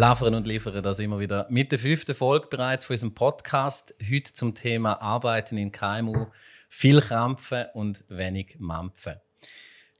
[0.00, 3.94] Laveren und liefern das immer wieder mit der fünften Folge bereits von unserem Podcast.
[4.10, 6.24] Heute zum Thema Arbeiten in KMU.
[6.70, 9.16] Viel Krampfen und wenig Mampfen.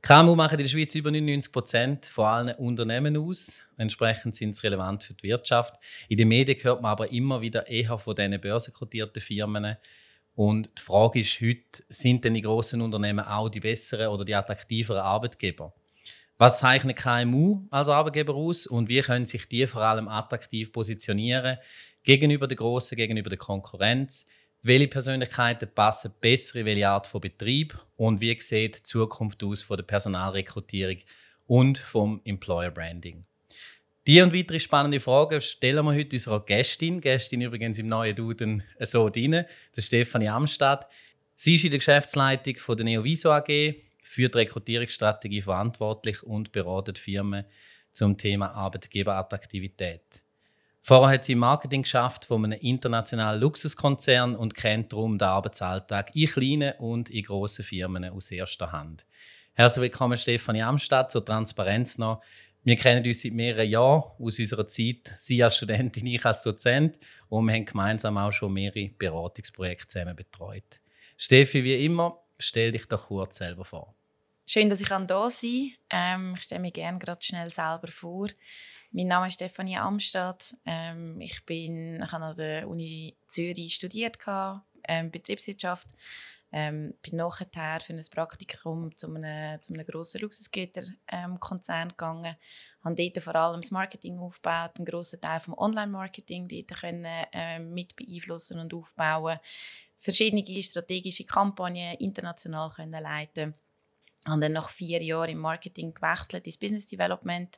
[0.00, 3.60] KMU machen in der Schweiz über 99 Prozent von allen Unternehmen aus.
[3.76, 5.74] Entsprechend sind sie relevant für die Wirtschaft.
[6.08, 9.76] In den Medien hört man aber immer wieder eher von diesen börsenkotierten Firmen.
[10.34, 14.34] Und die Frage ist heute, sind denn die großen Unternehmen auch die besseren oder die
[14.34, 15.74] attraktiveren Arbeitgeber?
[16.40, 21.58] Was zeichnet KMU als Arbeitgeber aus und wie können sich die vor allem attraktiv positionieren
[22.02, 24.26] gegenüber der großen, gegenüber der Konkurrenz?
[24.62, 29.62] Welche Persönlichkeiten passen besser in welche Art von Betrieb und wie sieht die Zukunft aus
[29.62, 30.96] von der Personalrekrutierung
[31.46, 33.26] und vom Employer Branding?
[34.06, 37.02] Die und weitere spannende Fragen stellen wir heute unserer Gästin.
[37.02, 39.44] Gästin übrigens im neuen Duden so drin,
[39.76, 40.88] der Stefanie Amstadt.
[41.36, 46.98] Sie ist in der Geschäftsleitung von der Neoviso AG, für die Rekrutierungsstrategie verantwortlich und beratet
[46.98, 47.44] Firmen
[47.92, 50.22] zum Thema Arbeitgeberattraktivität.
[50.82, 56.26] Vorher hat sie Marketing geschafft von einem internationalen Luxuskonzern und kennt darum den Arbeitsalltag in
[56.26, 59.06] kleinen und in grossen Firmen aus erster Hand.
[59.52, 62.22] Herzlich willkommen, Stefanie Amstadt, zur Transparenz noch.
[62.64, 66.98] Wir kennen uns seit mehreren Jahren aus unserer Zeit, Sie als Studentin, ich als Dozent,
[67.28, 70.80] und wir haben gemeinsam auch schon mehrere Beratungsprojekte zusammen betreut.
[71.16, 73.94] Steffi, wie immer, stell dich doch kurz selber vor.
[74.46, 75.72] Schön, dass ich hier sein.
[75.90, 78.28] Ähm, ich stelle mich gerne gerade schnell selber vor.
[78.90, 80.56] Mein Name ist Stefanie Amstadt.
[80.66, 84.18] Ähm, ich, bin, ich habe an der Uni Zürich studiert,
[84.88, 85.86] ähm, Betriebswirtschaft.
[86.52, 92.36] Ähm, bin nachher für ein Praktikum zu einem, zu einem grossen Luxusgüterkonzern ähm, gegangen.
[92.82, 97.60] Habe dort vor allem das Marketing aufgebaut, einen grossen Teil vom Online-Marketing dort können, äh,
[97.60, 99.38] mit beeinflussen und aufbauen.
[100.02, 103.54] Verschiedene strategische Kampagnen international können leiten
[104.26, 107.56] habe dann nach vier Jahren im Marketing gewechselt ins Business Development.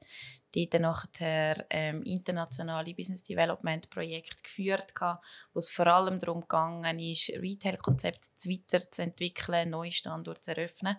[0.55, 4.93] Dort nachher ähm, internationale Business Development Projekte geführt,
[5.53, 10.97] wo es vor allem darum gegangen ist, Retail-Konzepte weiterzuentwickeln, neue Standorte zu eröffnen.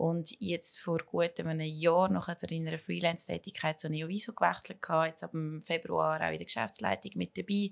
[0.00, 5.32] Und jetzt vor gut einem Jahr, nachher in einer Freelance-Tätigkeit zu Neoviso gewechselt, jetzt ab
[5.62, 7.70] Februar auch in der Geschäftsleitung mit dabei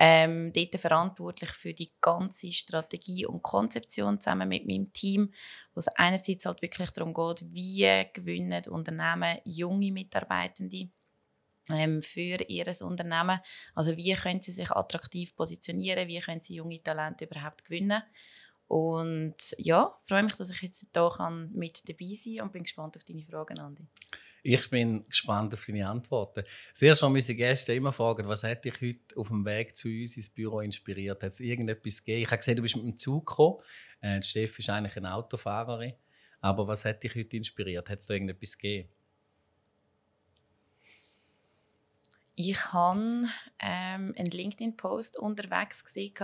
[0.00, 5.30] ähm, dort verantwortlich für die ganze Strategie und Konzeption zusammen mit meinem Team,
[5.74, 10.88] wo es einerseits halt wirklich darum geht, wie gewinnen Unternehmen junge Mitarbeitende
[11.68, 13.40] ähm, für ihr Unternehmen.
[13.74, 18.02] Also wie können sie sich attraktiv positionieren, wie können sie junge Talente überhaupt gewinnen.
[18.68, 22.96] Und ja, freue mich, dass ich jetzt hier mit dabei sein kann und bin gespannt
[22.96, 23.86] auf deine Fragen, Andi.
[24.42, 26.44] Ich bin gespannt auf deine Antworten.
[26.74, 30.16] Zuerst mal unsere Gäste immer fragen, was hat dich heute auf dem Weg zu uns
[30.16, 31.22] ins Büro inspiriert?
[31.22, 32.22] Hat es irgendetwas gegeben?
[32.22, 33.58] Ich habe gesehen, du bist mit dem Zug gekommen.
[34.00, 35.94] Äh, Steffi ist eigentlich eine Autofahrerin.
[36.40, 37.88] Aber was hat dich heute inspiriert?
[37.88, 38.88] Hat es da irgendetwas gegeben?
[42.36, 43.24] Ich habe
[43.58, 46.14] ähm, einen LinkedIn-Post unterwegs gesehen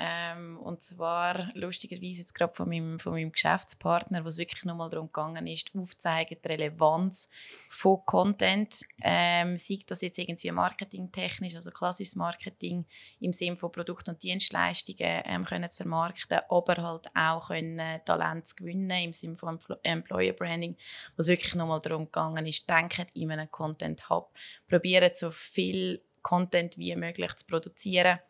[0.00, 4.90] ähm, und zwar lustigerweise jetzt gerade von meinem, von meinem Geschäftspartner, wo es wirklich nochmal
[4.90, 7.28] darum gegangen ist, aufzuzeigen, die Relevanz
[7.68, 8.82] von Content.
[9.02, 12.86] Ähm, sei das jetzt irgendwie marketingtechnisch, also klassisches Marketing
[13.18, 18.00] im Sinne von Produkt- und Dienstleistungen ähm, können zu vermarkten, aber halt auch können äh,
[18.44, 20.76] zu gewinnen im Sinne von Employer Branding,
[21.16, 24.32] wo es wirklich nochmal darum gegangen ist, denkt in einem Content Hub,
[24.68, 28.20] probieren so viel Content wie möglich zu produzieren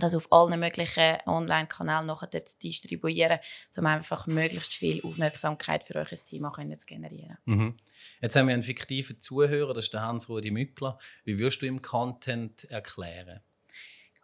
[0.00, 3.38] das auf allen möglichen Online-Kanälen nachher zu distribuieren,
[3.76, 7.38] um einfach möglichst viel Aufmerksamkeit für euch Thema zu generieren.
[7.44, 7.76] Mhm.
[8.20, 10.98] Jetzt haben wir einen fiktiven Zuhörer, das ist der Hans-Rudi Mückler.
[11.24, 13.40] Wie würdest du ihm Content erklären?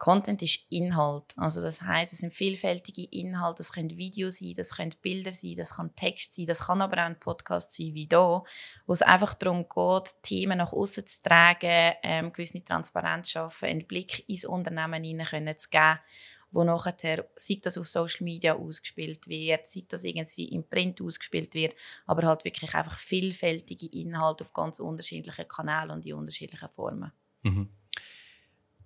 [0.01, 1.25] Content ist Inhalt.
[1.35, 3.57] Also das heißt, es sind vielfältige Inhalte.
[3.57, 6.97] Das können Videos sein, das können Bilder sein, das kann Text sein, das kann aber
[6.97, 8.43] auch ein Podcast sein wie hier,
[8.87, 13.65] wo es einfach darum geht, Themen nach außen zu tragen, ähm, gewisse Transparenz zu schaffen,
[13.69, 15.99] einen Blick ins Unternehmen hinein zu geben
[16.49, 21.53] wo nachher, sei das auf Social Media ausgespielt wird, sei das irgendwie im Print ausgespielt
[21.53, 21.75] wird,
[22.07, 27.11] aber halt wirklich einfach vielfältige Inhalte auf ganz unterschiedlichen Kanälen und in unterschiedlichen Formen.
[27.43, 27.69] Mhm.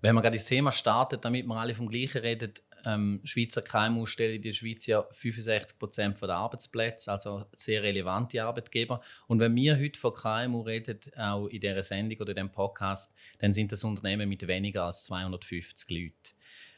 [0.01, 2.53] Wenn man gerade das Thema startet, damit wir alle vom Gleichen reden,
[2.85, 8.43] ähm, Schweizer KMU stellen in der Schweiz ja 65 Prozent der Arbeitsplätze, also sehr relevante
[8.43, 9.01] Arbeitgeber.
[9.27, 13.53] Und wenn wir heute von KMU reden, auch in dieser Sendung oder dem Podcast, dann
[13.53, 16.13] sind das Unternehmen mit weniger als 250 Leuten.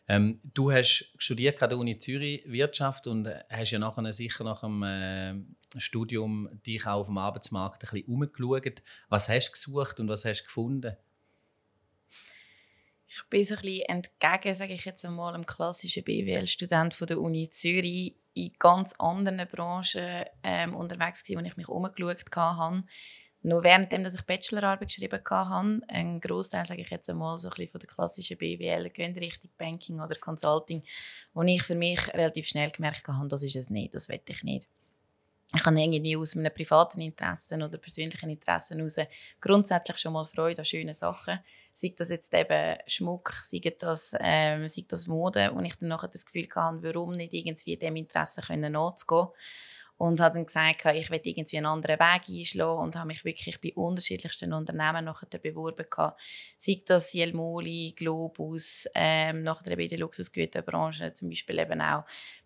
[0.10, 4.62] Ähm, du hast studiert an der Uni Zürich Wirtschaft und hast ja nachher sicher nach
[4.62, 5.36] dem äh,
[5.78, 8.82] Studium dich auch auf dem Arbeitsmarkt ein bisschen umgeschaut.
[9.10, 10.96] Was hast du gesucht und was hast du gefunden?
[13.10, 17.50] Ich bin so ein bisschen entgegen, sage ich jetzt einmal, einem klassischen BWL-Student der Uni
[17.50, 22.84] Zürich in ganz anderen Branchen ähm, unterwegs gewesen, wo ich mich umgeschaut habe.
[23.44, 27.52] noch währenddem, dass ich Bachelorarbeit geschrieben habe, ein Großteil, sage ich jetzt einmal, so ein
[27.52, 30.84] bisschen von der klassischen BWL gehen Richtung Banking oder Consulting,
[31.34, 34.44] wo ich für mich relativ schnell gemerkt habe, das ist es nicht, das will ich
[34.44, 34.68] nicht.
[35.56, 38.98] Ich habe irgendwie aus einem privaten Interesse oder persönlichen Interessen heraus
[39.40, 41.40] grundsätzlich schon mal Freude an schönen Sachen.
[41.74, 46.10] Sei das jetzt eben Schmuck, sei das, ähm, sei das Mode, wo ich dann nachher
[46.10, 49.30] das Gefühl hatte, warum nicht irgendwie dem Interesse können nachzugehen
[49.98, 53.60] und habe dann gesagt, ich will irgendwie einen anderen Weg einschlagen und habe mich wirklich
[53.60, 55.86] bei unterschiedlichsten Unternehmen nachher beworben.
[56.58, 62.04] Sei das Jelmoli, Globus, ähm, nachher bei der Luxusgüterbranche zum Beispiel eben auch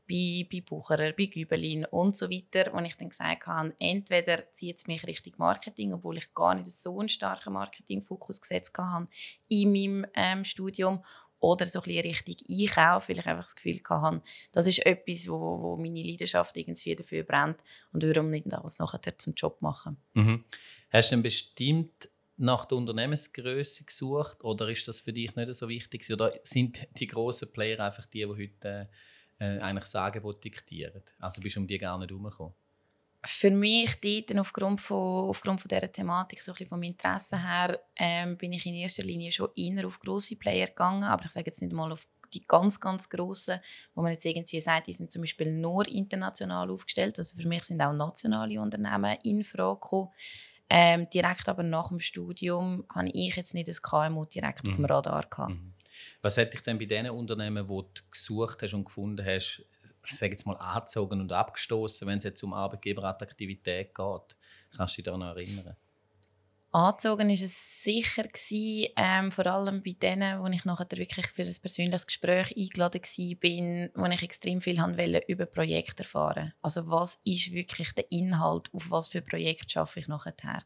[0.07, 4.77] bei, bei Bucherer, bei Gübelin und so weiter, wo ich dann gesagt habe, entweder zieht
[4.77, 9.07] es mich Richtung Marketing, obwohl ich gar nicht so einen starken Marketingfokus gesetzt habe
[9.47, 11.03] in meinem ähm, Studium,
[11.41, 14.21] oder so ein bisschen Richtung Einkauf, weil ich einfach das Gefühl hatte,
[14.51, 17.57] das ist etwas, wo, wo meine Leidenschaft irgendwie dafür brennt
[17.91, 19.97] und warum nicht das nachher zum Job machen.
[20.13, 20.45] Mhm.
[20.91, 25.67] Hast du denn bestimmt nach der Unternehmensgröße gesucht oder ist das für dich nicht so
[25.67, 28.89] wichtig oder sind die großen Player einfach die, die heute
[29.39, 31.03] äh, eigentlich das Angebot diktieren?
[31.19, 32.53] Also bist du um die gar nicht herumgekommen?
[33.23, 37.79] Für mich dort, aufgrund von, aufgrund von dieser Thematik, so ein bisschen vom Interesse her,
[37.95, 41.47] ähm, bin ich in erster Linie schon eher auf grosse Player gegangen, aber ich sage
[41.47, 43.59] jetzt nicht mal auf die ganz, ganz grossen,
[43.93, 47.19] wo man jetzt irgendwie sagt, die sind zum Beispiel nur international aufgestellt.
[47.19, 50.09] Also für mich sind auch nationale Unternehmen in Frage gekommen.
[50.69, 54.69] Ähm, direkt aber nach dem Studium habe ich jetzt nicht das KMU direkt mhm.
[54.69, 54.85] auf dem mhm.
[54.85, 55.51] Radar gehabt.
[55.51, 55.73] Mhm.
[56.21, 59.65] Was hätte dich denn bei den Unternehmen, die du gesucht hast und gefunden hast,
[60.05, 64.37] ich sage jetzt mal, angezogen und abgestoßen, wenn es jetzt um Arbeitgeberattraktivität geht.
[64.75, 65.75] Kannst du dich da noch erinnern?
[66.73, 71.43] Angezogen war es sicher, gewesen, ähm, vor allem bei denen, wo ich nachher wirklich für
[71.43, 76.53] ein persönliches Gespräch eingeladen war, wo ich extrem viel wollte über Projekte erfahren.
[76.61, 80.63] Also was ist wirklich der Inhalt, auf was für Projekt schaffe ich nachher?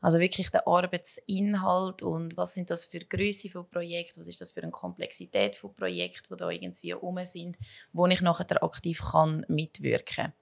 [0.00, 4.50] Also wirklich der Arbeitsinhalt und was sind das für Größe von Projekt, was ist das
[4.50, 7.58] für eine Komplexität von Projekt, wo da irgendwie um sind,
[7.92, 10.32] wo ich nachher aktiv kann mitwirken.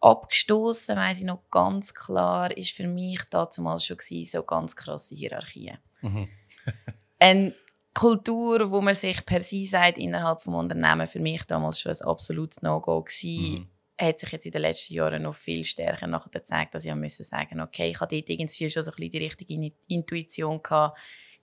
[0.00, 5.14] Abgestoßen, weiß ich noch ganz klar, ist für mich damals schon gewesen, so ganz krasse
[5.14, 5.78] Hierarchien.
[6.02, 6.28] Mhm.
[7.18, 7.54] eine
[7.94, 12.02] Kultur, wo man sich per se sagt innerhalb des Unternehmens, für mich damals schon ein
[12.02, 13.60] absolutes No-Go gewesen.
[13.60, 16.94] Mhm hat sich jetzt in den letzten Jahren noch viel stärker nachher gezeigt, dass ich
[16.94, 20.98] müssen sagen okay, ich hatte dort irgendwie schon so ein bisschen die richtige Intuition gehabt.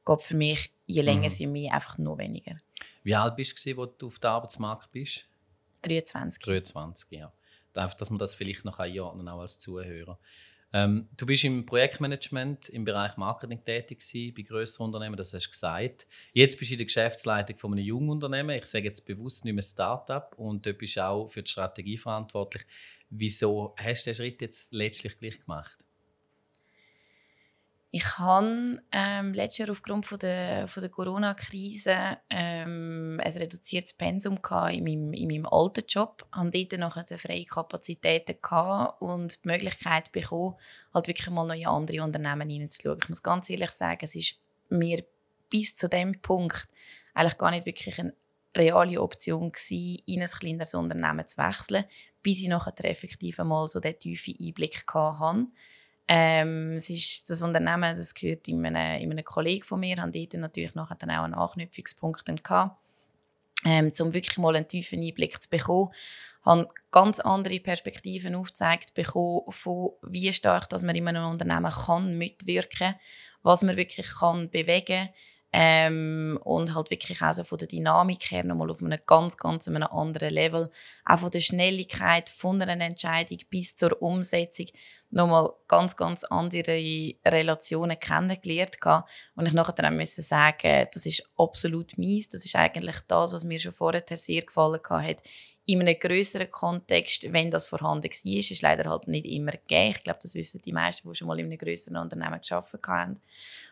[0.06, 1.30] Geht für mich, je länger mhm.
[1.30, 2.58] sie mir einfach nur weniger.
[3.04, 5.28] Wie alt bist du, als du auf dem Arbeitsmarkt bist?
[5.84, 6.44] 23.
[6.44, 7.32] 23, ja.
[7.74, 10.20] Dass man das vielleicht noch einordnen, auch als Zuhörer.
[10.74, 15.48] Ähm, du bist im Projektmanagement im Bereich Marketing tätig gewesen, bei größeren Unternehmen, das hast
[15.48, 16.08] du gesagt.
[16.34, 18.52] Jetzt bist du in der Geschäftsleitung von einem jungen Unternehmen.
[18.52, 21.98] Ich sage jetzt bewusst nicht mehr Startup und dort bist du auch für die Strategie
[21.98, 22.66] verantwortlich.
[23.10, 25.86] Wieso hast du den Schritt jetzt letztlich gleich gemacht?
[27.94, 34.40] Ich habe ähm, letztes Jahr aufgrund von der, von der Corona-Krise ähm, ein reduziertes Pensum
[34.70, 36.26] in meinem, in meinem alten Job.
[36.32, 38.38] Ich hatte dort noch freie Kapazitäten
[39.00, 40.56] und die Möglichkeit bekommen,
[40.94, 43.00] halt wirklich mal neue andere Unternehmen hineinzuschauen.
[43.02, 44.40] Ich muss ganz ehrlich sagen, es ist
[44.70, 45.04] mir
[45.50, 46.70] bis zu dem Punkt
[47.14, 48.14] eigentlich gar nicht wirklich eine
[48.56, 51.84] reale Option gewesen, in ein kleineres Unternehmen zu wechseln,
[52.24, 55.48] bis ich nachher effektiv mal so den tiefen Einblick hatte
[56.08, 60.12] ähm, es ist das Unternehmen, das gehört in einem, in einem Kollegen von mir, haben
[60.12, 62.78] dort natürlich nachher dann auch einen Anknüpfungspunkt gehabt,
[63.66, 65.92] ähm, um wirklich mal einen tiefen Einblick zu bekommen.
[66.44, 72.18] habe ganz andere Perspektiven aufgezeigt bekommen, von wie stark dass man in einem Unternehmen kann
[72.18, 72.96] mitwirken,
[73.44, 75.10] was man wirklich kann bewegen
[75.54, 79.68] ähm, und halt wirklich auch so von der Dynamik her nochmal auf einem ganz, ganz
[79.68, 80.72] einem anderen Level.
[81.06, 84.68] Auch von der Schnelligkeit von einer Entscheidung bis zur Umsetzung
[85.12, 89.06] nochmal ganz, ganz andere Relationen kennengelernt habe.
[89.36, 92.30] Und ich nachher dann müssen sagen, das ist absolut mies.
[92.30, 95.22] Das ist eigentlich das, was mir schon vorher sehr gefallen hat.
[95.66, 99.92] In einem größeren Kontext, wenn das vorhanden war, ist leider halt nicht immer gegeben.
[99.92, 103.20] Ich glaube, das wissen die meisten, die schon mal in einem größeren Unternehmen gearbeitet haben.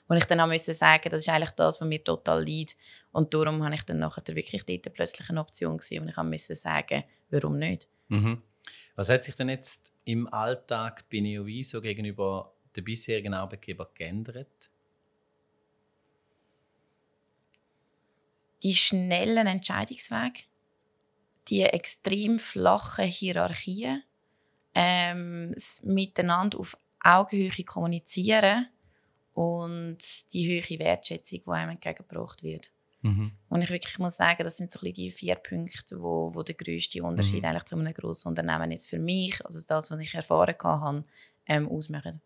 [0.07, 2.75] Und ich dann müssen sagen, das ist eigentlich das, was mir total leid.
[3.11, 6.55] Und darum habe ich dann nachher wirklich dort plötzlich eine Option gesehen und ich musste
[6.55, 7.87] sagen, warum nicht.
[8.07, 8.41] Mhm.
[8.95, 14.71] Was hat sich denn jetzt im Alltag bei Neoviso gegenüber den bisherigen Arbeitgeber geändert?
[18.63, 20.45] Die schnellen Entscheidungswege,
[21.47, 24.03] die extrem flachen Hierarchien,
[24.73, 28.67] ähm, das Miteinander auf Augenhöhe kommunizieren
[29.33, 29.99] und
[30.33, 32.71] die hohe Wertschätzung, die einem entgegengebracht wird.
[33.01, 33.31] Mhm.
[33.47, 37.01] Und ich wirklich muss sagen, das sind so die vier Punkte, wo, wo der größte
[37.01, 37.49] Unterschied mhm.
[37.49, 41.03] eigentlich zu einem grossen Unternehmen jetzt für mich, also das, was ich erfahren habe,
[41.47, 42.13] ähm, ausmachen.
[42.13, 42.21] Von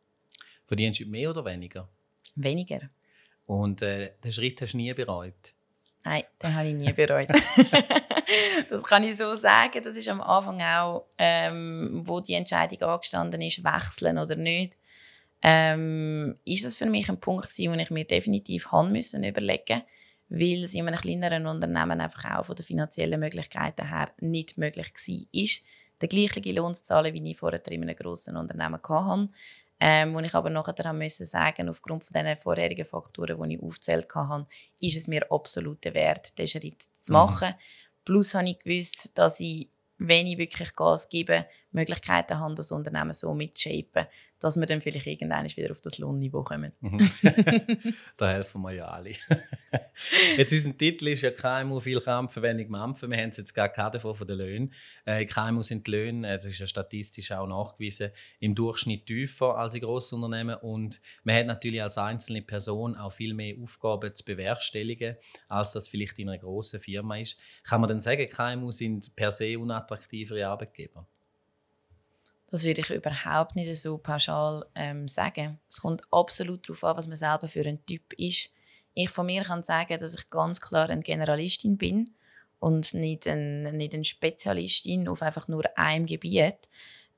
[0.66, 1.88] Verdienst du mehr oder weniger?
[2.36, 2.90] Weniger.
[3.46, 5.54] Und äh, den Schritt hast du nie bereut?
[6.04, 7.30] Nein, den habe ich nie bereut.
[8.70, 9.84] das kann ich so sagen.
[9.84, 14.78] Das ist am Anfang auch, ähm, wo die Entscheidung angestanden ist, wechseln oder nicht.
[15.42, 19.84] Ähm, ist es für mich ein Punkt gewesen, wo ich mir definitiv haben müssen überlegen,
[20.30, 24.88] weil es in einem kleineren Unternehmen einfach auch von den finanziellen Möglichkeiten her nicht möglich
[24.94, 25.62] war, ist,
[26.02, 29.30] den gleichen Lohn zu zahlen, wie ich vorher in einem grossen Unternehmen hatte.
[29.80, 34.08] Ähm, wo ich aber nachher müssen sagen, aufgrund von den vorherigen Faktoren, die ich aufgezählt
[34.16, 34.48] habe,
[34.80, 37.14] ist es mir absolut wert, diesen Schritt zu mhm.
[37.14, 37.50] machen.
[37.50, 37.56] Mhm.
[38.06, 43.14] Plus habe ich gewusst, dass ich, wenn ich wirklich Gas gebe, Möglichkeiten habe, das Unternehmen
[43.14, 44.08] so mitzushapen,
[44.44, 46.74] dass wir dann vielleicht irgendwann wieder auf das Lohnniveau kommen.
[46.82, 47.10] Mhm.
[48.18, 49.12] da helfen wir ja alle.
[50.38, 53.10] jetzt unser Titel ist ja KMU viel kämpfen, wenig mampfen.
[53.10, 54.74] Wir haben es jetzt gerade davon von den Löhnen.
[55.06, 59.56] Äh, KMU sind die Löhne, äh, das ist ja statistisch auch nachgewiesen, im Durchschnitt tiefer
[59.58, 64.26] als in Grossunternehmen und man hat natürlich als einzelne Person auch viel mehr Aufgaben zu
[64.26, 65.16] bewerkstelligen,
[65.48, 67.38] als das vielleicht in einer grossen Firma ist.
[67.64, 71.08] Kann man dann sagen, KMU sind per se unattraktivere Arbeitgeber?
[72.54, 75.60] Das würde ich überhaupt nicht so pauschal ähm, sagen.
[75.68, 78.52] Es kommt absolut darauf an, was man selber für ein Typ ist.
[78.94, 82.06] Ich von mir kann sagen, dass ich ganz klar eine Generalistin bin
[82.60, 86.70] und nicht, ein, nicht eine Spezialistin auf einfach nur einem Gebiet.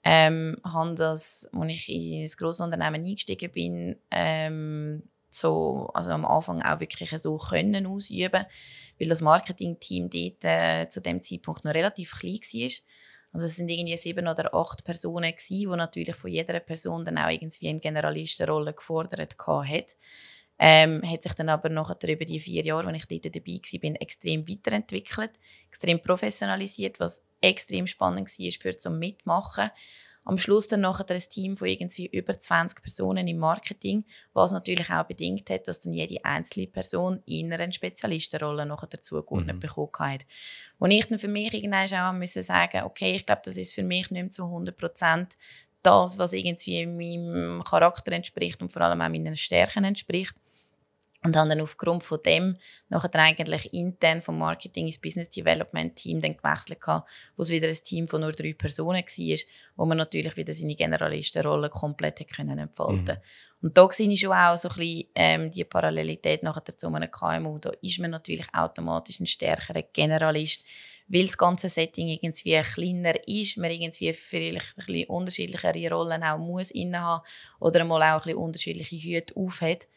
[0.05, 6.23] Ähm, habe das, als ich in ein grosses Unternehmen eingestiegen bin, ähm, so, also am
[6.23, 8.45] Anfang auch wirklich so können ausüben,
[8.97, 12.69] weil das Marketing-Team dort äh, zu dem Zeitpunkt noch relativ klein war
[13.35, 17.17] also es sind irgendwie sieben oder acht Personen gewesen, die natürlich von jeder Person dann
[17.17, 19.97] auch irgendwie eine Generalistenrolle gefordert hat.
[20.57, 24.01] Ähm, hat sich dann aber nachher über die vier Jahre, als ich dort dabei war,
[24.01, 25.31] extrem weiterentwickelt,
[25.67, 29.69] extrem professionalisiert, was extrem spannend war für zum Mitmachen
[30.25, 34.03] am Schluss dann nachher ein Team von irgendwie über 20 Personen im Marketing,
[34.33, 39.15] was natürlich auch bedingt hat, dass dann jede einzelne Person in einer Spezialistenrolle nachher dazu
[39.15, 39.59] mhm.
[39.59, 39.61] bekommen
[39.99, 40.25] hat.
[40.79, 43.83] Wo ich dann für mich irgendwann auch müssen sagen, okay, ich glaube, das ist für
[43.83, 45.37] mich nicht mehr zu 100 Prozent
[45.83, 50.35] das, was irgendwie meinem Charakter entspricht und vor allem auch meinen Stärken entspricht.
[51.25, 52.55] Und haben dann aufgrund von dem
[52.89, 57.67] nachher eigentlich intern vom Marketing ins Business Development Team dann gewechselt gehabt, wo es wieder
[57.67, 59.39] ein Team von nur drei Personen war,
[59.75, 63.21] wo man natürlich wieder seine Generalistenrolle komplett können entfalten mhm.
[63.61, 67.09] Und da sehe ich schon auch so ein bisschen, ähm, die Parallelität nachher zu einem
[67.09, 67.57] KMU.
[67.57, 70.63] Da ist man natürlich automatisch ein stärkerer Generalist,
[71.07, 76.37] weil das ganze Setting irgendwie kleiner ist, man irgendwie vielleicht ein bisschen unterschiedlichere Rollen auch
[76.37, 77.23] muss innehaben
[77.59, 79.87] oder mal auch ein bisschen unterschiedliche Hüte aufhat.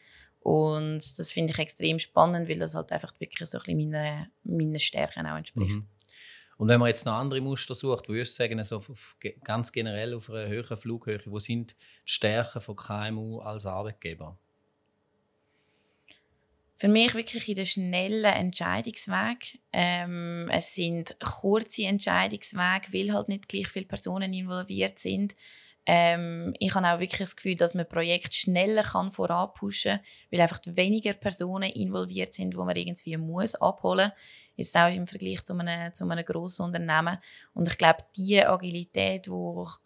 [0.41, 4.27] Und das finde ich extrem spannend, weil das halt einfach wirklich so ein bisschen meinen,
[4.43, 5.75] meinen Stärken auch entspricht.
[5.75, 5.87] Mhm.
[6.57, 9.15] Und wenn man jetzt noch andere Muster sucht, würdest du sagen, also auf, auf,
[9.45, 14.37] ganz generell auf einer höheren Flughöhe, wo sind die Stärken von KMU als Arbeitgeber?
[16.75, 19.59] Für mich wirklich in den schnellen Entscheidungsweg.
[19.71, 25.35] Ähm, es sind kurze Entscheidungswege, weil halt nicht gleich viele Personen involviert sind.
[25.85, 30.41] Ähm, ich habe auch wirklich das Gefühl, dass man Projekt schneller kann voranpushen kann, weil
[30.41, 34.11] einfach weniger Personen involviert sind, wo man irgendwie muss abholen
[34.59, 37.17] Jetzt auch im Vergleich zu einem, zu einem grossen Unternehmen.
[37.53, 39.29] Und ich glaube, die Agilität, die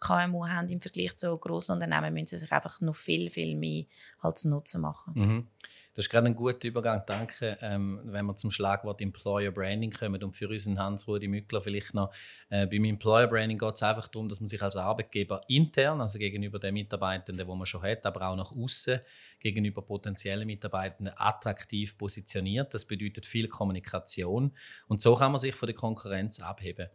[0.00, 3.84] KMU haben im Vergleich zu grossen Unternehmen, müssen sie sich einfach noch viel, viel mehr
[4.20, 5.12] halt zu Nutzen machen.
[5.14, 5.48] Mhm.
[5.94, 7.56] Das ist gerade ein guter Übergang, danke.
[7.60, 12.12] Ähm, wenn wir zum Schlagwort Employer Branding kommen und für unseren Hans-Rudi Mückler vielleicht noch.
[12.50, 16.18] Äh, beim Employer Branding geht es einfach darum, dass man sich als Arbeitgeber intern, also
[16.18, 19.00] gegenüber den Mitarbeitenden, die man schon hat, aber auch nach außen
[19.38, 22.74] gegenüber potenziellen Mitarbeitenden attraktiv positioniert.
[22.74, 24.52] Das bedeutet viel Kommunikation
[24.88, 26.88] und so kann man sich von der Konkurrenz abheben.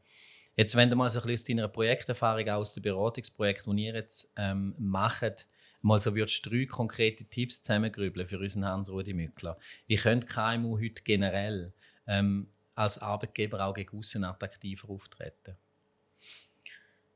[0.58, 3.94] Jetzt, wenn du mal so ein bisschen aus deiner Projekterfahrung aus dem Beratungsprojekt, das ihr
[3.94, 5.48] jetzt ähm, macht,
[5.82, 9.58] mal so würdest drei konkrete Tipps zusammengrübeln für unseren Hans-Rudi Mückler.
[9.88, 11.74] Wie könnte KMU heute generell
[12.08, 15.58] ähm, als Arbeitgeber auch gegen außen attraktiver auftreten?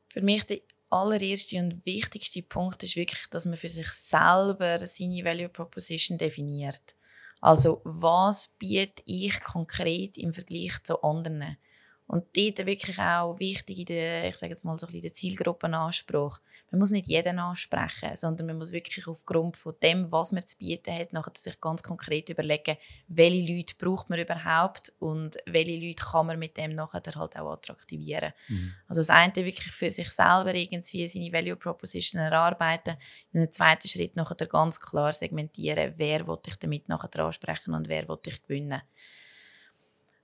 [0.09, 5.25] Für mich der allererste und wichtigste Punkt ist wirklich, dass man für sich selber seine
[5.25, 6.95] Value Proposition definiert.
[7.41, 11.57] Also was biete ich konkret im Vergleich zu anderen?
[12.05, 15.13] Und dort wirklich auch wichtig in der, ich sage jetzt mal so ein bisschen der
[15.13, 16.39] Zielgruppenanspruch.
[16.73, 20.57] Man muss nicht jeden ansprechen, sondern man muss wirklich aufgrund von dem, was man zu
[20.57, 22.77] bieten hat, nachher sich ganz konkret überlegen,
[23.07, 27.51] welche Leute braucht man überhaupt und welche Leute kann man mit dem nachher halt auch
[27.51, 28.33] attraktivieren.
[28.47, 28.73] Mhm.
[28.87, 32.95] Also das eine wirklich für sich selber irgendwie seine Value Proposition erarbeiten,
[33.33, 37.87] in einem zweiten Schritt nachher ganz klar segmentieren, wer will ich damit nachher ansprechen und
[37.87, 38.81] wer will ich gewinnen.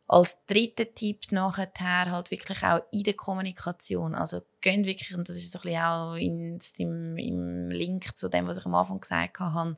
[0.10, 1.72] Als dritten Tipp nachher
[2.12, 4.16] halt wirklich auch in der Kommunikation.
[4.16, 8.28] Also gehen wirklich, und das ist so ein bisschen auch in, im, im Link zu
[8.28, 9.78] dem, was ich am Anfang gesagt habe,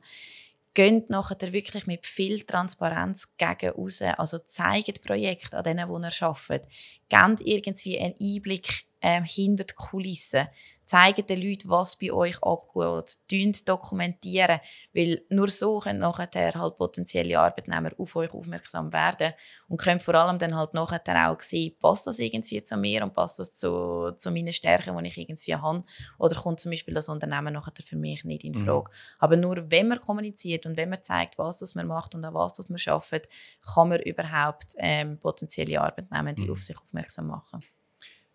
[0.72, 4.00] gehen nachher wirklich mit viel Transparenz gegen raus.
[4.00, 6.66] Also zeigen Projekte an denen, die ihr arbeitet.
[7.10, 10.48] Gebt irgendwie einen Einblick ähm, hinter die Kulissen
[10.92, 14.60] zeigen den Leuten, was bei euch abgeht, dokumentieren,
[14.92, 19.32] weil nur so können nachher halt potenzielle Arbeitnehmer auf euch aufmerksam werden
[19.68, 23.14] und können vor allem dann halt nachher auch sehen, passt das irgendwie zu mir und
[23.14, 25.82] passt das zu, zu meinen Stärken, die ich irgendwie habe,
[26.18, 28.66] oder kommt zum Beispiel das Unternehmen nachher für mich nicht in mhm.
[28.66, 28.90] Frage.
[28.90, 29.16] Mhm.
[29.18, 32.34] Aber nur wenn man kommuniziert und wenn man zeigt, was das man macht und an
[32.34, 33.30] was das man arbeitet,
[33.74, 36.52] kann man überhaupt ähm, potenzielle Arbeitnehmer die mhm.
[36.52, 37.64] auf sich aufmerksam machen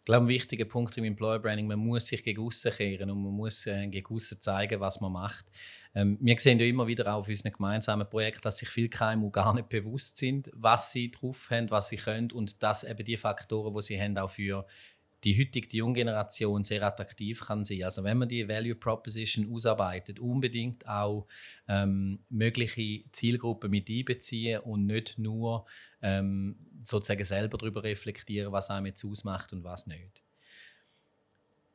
[0.08, 3.34] glaube, ein wichtiger Punkt im Employer Branding, man muss sich gegen außen kehren und man
[3.34, 5.46] muss äh, gegen außen zeigen, was man macht.
[5.94, 9.54] Ähm, wir sehen ja immer wieder auf unseren gemeinsamen Projekten, dass sich viele KMU gar
[9.54, 13.74] nicht bewusst sind, was sie drauf haben, was sie können und dass eben die Faktoren,
[13.74, 14.66] die sie haben, auch für
[15.24, 17.84] die heutige die junge Generation sehr attraktiv kann sein.
[17.84, 21.28] Also wenn man die Value Proposition ausarbeitet, unbedingt auch
[21.68, 25.66] ähm, mögliche Zielgruppen mit einbeziehen und nicht nur
[26.02, 30.22] ähm, sozusagen selber darüber reflektieren, was einem jetzt ausmacht und was nicht.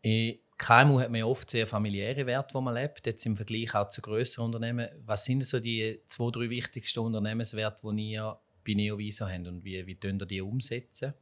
[0.03, 3.75] In KMU hat man ja oft sehr familiäre Werte, wo man lebt, jetzt im Vergleich
[3.75, 4.89] auch zu größeren Unternehmen.
[5.05, 9.85] Was sind so die zwei, drei wichtigsten Unternehmenswerte, die ihr bei Neoviso habt und wie,
[9.87, 11.15] wie ihr die umsetzen?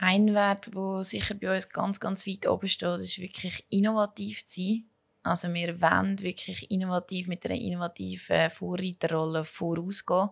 [0.00, 4.60] Ein Wert, der sicher bei uns ganz, ganz weit oben steht, ist wirklich innovativ zu
[4.60, 4.90] sein.
[5.22, 10.28] Also wir wollen wirklich innovativ mit einer innovativen Vorreiterrolle vorausgehen.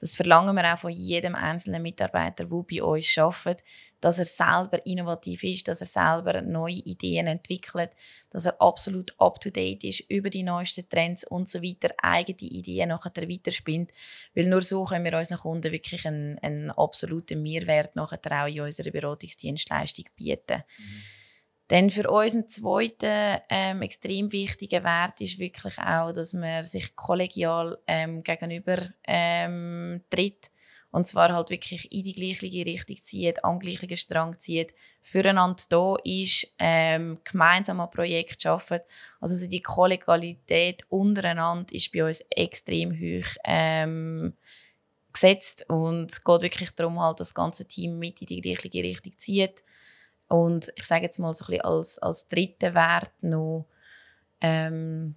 [0.00, 3.62] Das verlangen wir auch von jedem einzelnen Mitarbeiter, der bei uns arbeitet,
[4.00, 7.90] dass er selber innovativ ist, dass er selber neue Ideen entwickelt,
[8.30, 13.28] dass er absolut up-to-date ist über die neuesten Trends und so weiter, eigene Ideen nachher
[13.28, 13.92] weiterspinnt.
[14.34, 18.60] Weil nur so können wir unseren Kunden wirklich einen, einen absoluten Mehrwert nachher auch in
[18.60, 20.62] unserer Beratungsdienstleistung bieten.
[20.78, 21.19] Mhm.
[21.70, 26.96] Dann für uns ein zweiter ähm, extrem wichtiger Wert ist wirklich auch, dass man sich
[26.96, 30.50] kollegial ähm, gegenüber ähm, tritt.
[30.90, 35.94] Und zwar halt wirklich in die gleiche Richtung zieht, am gleichen Strang zieht, füreinander da
[36.02, 38.88] ist, ähm, gemeinsam an Projekten arbeitet.
[39.20, 44.36] Also die Kollegialität untereinander ist bei uns extrem hoch ähm,
[45.12, 49.12] gesetzt und es geht wirklich darum, halt, das ganze Team mit in die gleiche Richtung
[49.16, 49.62] zieht
[50.30, 53.66] und ich sage jetzt mal so ein bisschen als, als dritten Wert noch,
[54.40, 55.16] ähm,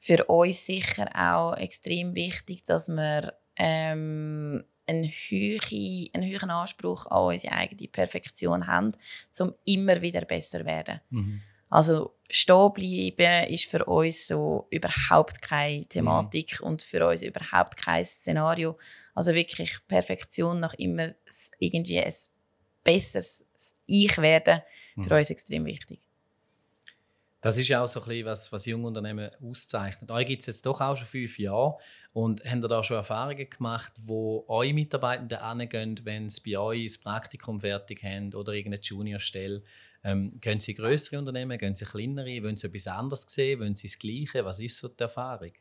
[0.00, 7.26] für uns sicher auch extrem wichtig, dass wir ähm, einen, hohen, einen hohen Anspruch an
[7.26, 8.92] unsere eigene Perfektion haben,
[9.38, 11.00] um immer wieder besser zu werden.
[11.10, 11.42] Mhm.
[11.68, 16.66] Also stehen bleiben ist für uns so überhaupt keine Thematik mhm.
[16.66, 18.76] und für uns überhaupt kein Szenario.
[19.14, 21.06] Also wirklich Perfektion nach immer
[21.60, 22.12] irgendwie ein
[22.84, 23.44] besseres
[23.86, 24.62] Ich werden
[24.94, 25.18] für mhm.
[25.18, 26.00] uns extrem wichtig.
[27.42, 30.10] Das ist ja auch so ein bisschen, was, was junge Unternehmen auszeichnet.
[30.10, 31.78] Euch gibt es jetzt doch auch schon fünf Jahre.
[32.12, 36.84] Und habt ihr da schon Erfahrungen gemacht, wo eure Mitarbeitenden angehen, wenn sie bei euch
[36.84, 39.62] das Praktikum fertig haben oder irgendeine Juniorstelle?
[40.04, 42.42] Ähm, gehen sie größere Unternehmen, gehen sie kleinere?
[42.42, 43.60] Wollen sie etwas anderes sehen?
[43.60, 44.44] Wollen sie das Gleiche?
[44.44, 45.52] Was ist so die Erfahrung?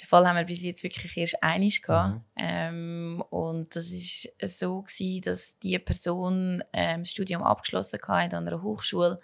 [0.00, 2.20] Den Fall haben wir bis jetzt wirklich erst einig Mhm.
[2.36, 8.46] Ähm, und das ist so gewesen, dass die Person ähm, das Studium abgeschlossen hat an
[8.46, 9.20] einer Hochschule,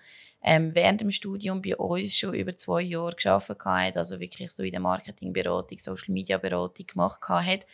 [0.47, 4.63] ähm, während dem Studium bei uns schon über zwei Jahre gearbeitet hat, also wirklich so
[4.63, 7.67] in der Marketingberatung, Social Media Beratung gemacht hat,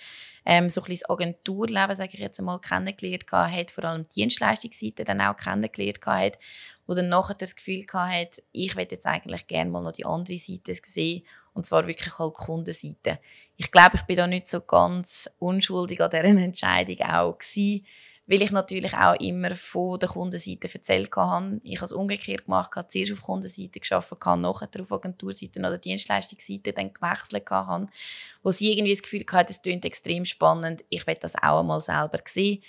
[0.45, 4.21] ähm, so ein bisschen das Agenturleben, sage ich jetzt einmal, kennengelernt hat, vor allem die
[4.21, 6.39] Dienstleistungsseite dann auch kennengelernt hat,
[6.87, 10.39] wo dann nachher das Gefühl hat, ich will jetzt eigentlich gerne mal noch die andere
[10.39, 11.23] Seite sehen
[11.55, 13.19] und zwar wirklich halt Kundenseite.
[13.57, 17.85] Ich glaube, ich bin da nicht so ganz unschuldig an dieser Entscheidung auch gewesen,
[18.27, 21.61] weil ich natürlich auch immer von der Kundenseite erzählt habe.
[21.65, 25.79] Ich habe es umgekehrt gemacht, habe zuerst auf Kundenseite gearbeitet, habe nachher auf Agenturseite oder
[25.79, 27.89] Dienstleistungsseite dann gewechselt habe,
[28.45, 31.81] wo sie irgendwie das Gefühl hatte, es klingt extrem spannend, ich will das auch einmal
[31.81, 32.63] selber sehen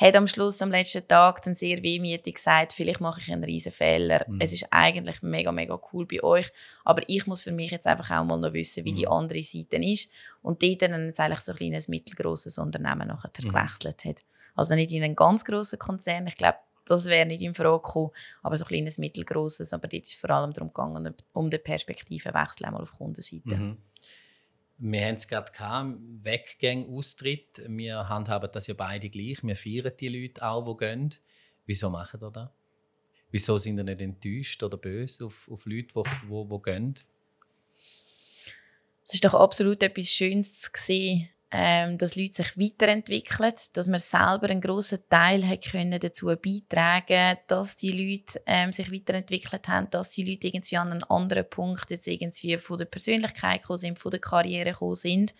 [0.00, 3.70] hat am Schluss, am letzten Tag, dann sehr wehmütig gesagt, vielleicht mache ich einen riesen
[3.70, 4.24] Fehler.
[4.26, 4.40] Mhm.
[4.40, 6.50] Es ist eigentlich mega, mega cool bei euch,
[6.84, 8.96] aber ich muss für mich jetzt einfach auch mal noch wissen, wie mhm.
[8.96, 10.10] die andere Seite ist.
[10.42, 13.48] Und dort dann jetzt eigentlich so ein kleines mittelgroßes Unternehmen nachher mhm.
[13.48, 14.24] gewechselt hat.
[14.54, 18.10] Also nicht in einen ganz grossen Konzern, ich glaube, das wäre nicht in Frage gekommen,
[18.42, 19.74] aber so ein kleines mittelgroßes.
[19.74, 23.54] Aber dort ist vor allem darum gegangen, um den Perspektivenwechsel einmal auf Kundenseite.
[23.54, 23.76] Mhm.
[24.82, 27.62] Wir haben es gerade gehabt, Weggang, Austritt.
[27.66, 29.42] Wir handhaben das ja beide gleich.
[29.42, 31.10] Wir feiern die Leute auch, die gehen.
[31.66, 32.48] Wieso machen ihr das?
[33.30, 36.94] Wieso sind ihr nicht enttäuscht oder böse auf, auf Leute, die, die, die gehen?
[39.04, 43.98] Es ist doch absolut etwas Schönes zu sehen, ähm, dass Leute sich weiterentwickeln, dass man
[43.98, 49.90] selber einen grossen Teil hat können dazu beitragen dass die Leute ähm, sich weiterentwickelt haben,
[49.90, 53.98] dass die Leute irgendwie an einen anderen Punkt jetzt irgendwie von der Persönlichkeit gekommen sind,
[53.98, 55.34] von der Karriere gekommen sind.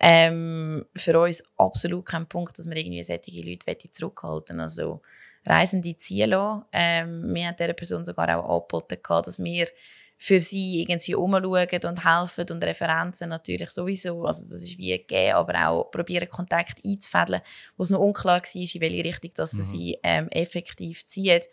[0.00, 5.02] Ähm, für uns absolut kein Punkt, dass wir irgendwie solche Leute zurückhalten Also
[5.46, 6.64] Reisende ziehen lassen.
[6.72, 9.68] Ähm, wir haben dieser Person sogar auch angeboten, dass wir
[10.16, 14.24] für sie irgendwie umschauen und helfen und Referenzen natürlich sowieso.
[14.24, 17.42] Also das ist wie gegeben, aber auch probieren Kontakt einzufädeln,
[17.76, 19.66] wo es noch unklar war, in welche Richtung dass sie mhm.
[19.66, 21.48] sie ähm, effektiv zieht.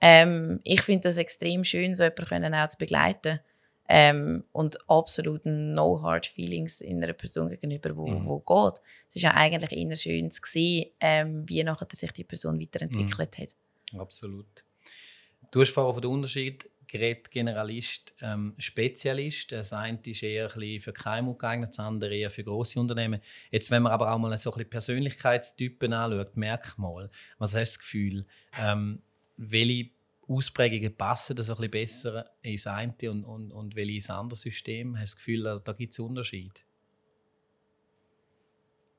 [0.00, 3.40] Ähm, ich finde das extrem schön, so jemanden auch zu begleiten.
[3.88, 8.26] Ähm, und absolut no hard feelings in einer Person gegenüber, wo, mhm.
[8.26, 8.80] wo geht.
[9.08, 13.38] Es ist ja eigentlich eher schön zu sehen, ähm, wie nachher sich die Person weiterentwickelt
[13.38, 13.42] mhm.
[13.42, 13.54] hat.
[14.00, 14.64] Absolut.
[15.52, 19.52] Du hast vorhin von den Unterschied geredet, Generalist, ähm, Spezialist.
[19.52, 23.20] Das eine ist eher ein für KMU geeignet, das andere eher für große Unternehmen.
[23.50, 27.78] Jetzt, wenn man aber auch mal so ein Persönlichkeitstypen anschaut, Merkmal, was hast du das
[27.78, 28.26] Gefühl,
[28.58, 29.02] ähm,
[29.36, 29.90] welche
[30.28, 34.98] Ausprägungen passen das ein bisschen besser ins eine und, und, und welche ins andere System?
[34.98, 36.65] Hast du das Gefühl, da gibt es Unterschiede?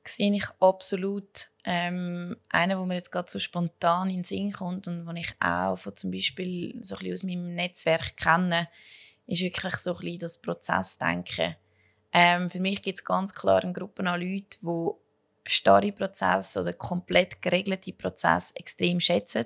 [0.08, 1.50] Sehe ich absolut.
[1.64, 5.34] Ähm, einer, wo mir jetzt gerade so spontan in den Sinn kommt und wo ich
[5.40, 8.70] auch von zum Beispiel so ein aus meinem Netzwerk kenne,
[9.28, 11.56] ist wirklich so ein bisschen das Prozessdenken.
[12.14, 14.92] Ähm, für mich gibt es ganz klar eine Gruppe an Leuten, die
[15.46, 19.46] starre Prozesse oder komplett geregelte Prozesse extrem schätzen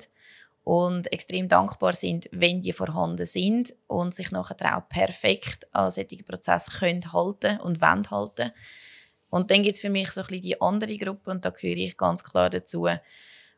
[0.64, 6.24] und extrem dankbar sind, wenn die vorhanden sind und sich nachher auch perfekt an solche
[6.24, 8.52] Prozesse können halten und wollen halten.
[9.32, 11.78] Und dann gibt es für mich so ein bisschen die andere Gruppe und da gehöre
[11.78, 12.88] ich ganz klar dazu,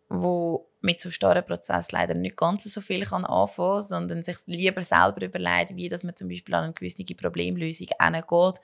[0.07, 4.83] wo mit so starren Prozess leider nicht ganz so viel kann anfangen sondern sich lieber
[4.83, 8.59] selber überlegt, wie dass man zum Beispiel an eine gewisse Problemlösung hingeht,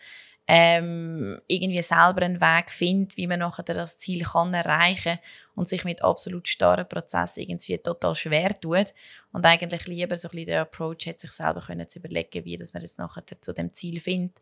[0.52, 5.18] ähm, irgendwie selber einen Weg findet, wie man nachher das Ziel kann erreichen
[5.56, 8.94] und sich mit absolut starren Prozessen irgendwie total schwer tut
[9.32, 12.58] und eigentlich lieber so ein bisschen den Approach hat, sich selber können zu überlegen, wie
[12.58, 14.42] dass man jetzt nachher zu dem Ziel findet.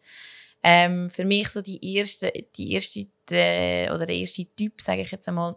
[0.63, 5.11] Ähm, für mich so die erste, die erste die, oder der erste Typ, sage ich
[5.11, 5.55] jetzt einmal,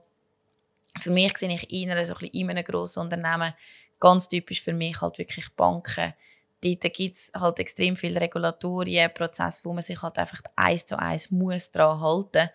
[0.99, 3.55] für mich sehe ich eher so ein bisschen in einem grossen Unternehmen,
[3.99, 6.15] ganz typisch für mich halt wirklich Banken.
[6.63, 10.99] Dort gibt es halt extrem viele Regulatorien, Prozesse, wo man sich halt einfach eins zu
[10.99, 12.51] eins muss dran halten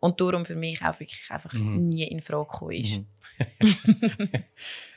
[0.00, 1.86] und darum für mich auch wirklich einfach mhm.
[1.86, 2.98] nie in Frage gekommen ist.
[2.98, 3.06] Mhm.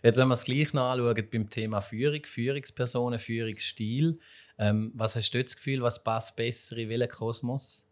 [0.04, 4.20] Jetzt, wenn wir es gleich noch anschauen beim Thema Führung, Führungspersonen, Führungsstil,
[4.62, 7.88] ähm, was hast du das Gefühl, was passt besser in welchen Kosmos?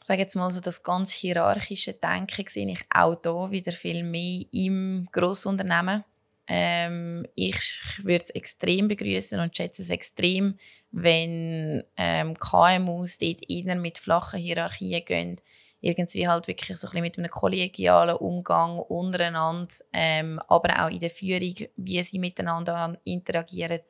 [0.00, 4.04] Ich sage jetzt mal so, das ganz hierarchische Denken sehe ich auch hier wieder viel
[4.04, 6.04] mehr im Grossunternehmen.
[6.46, 10.58] Ähm, ich würde es extrem begrüßen und schätze es extrem,
[10.92, 15.40] wenn ähm, KMUs dort mit flachen Hierarchien gehen
[15.80, 20.98] irgendwie halt wirklich so ein bisschen mit einem kollegialen Umgang untereinander, ähm, aber auch in
[20.98, 23.80] der Führung, wie sie miteinander interagieren,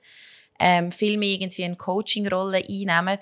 [0.59, 3.18] ähm, viel mehr irgendwie eine Coaching-Rolle einnehmen,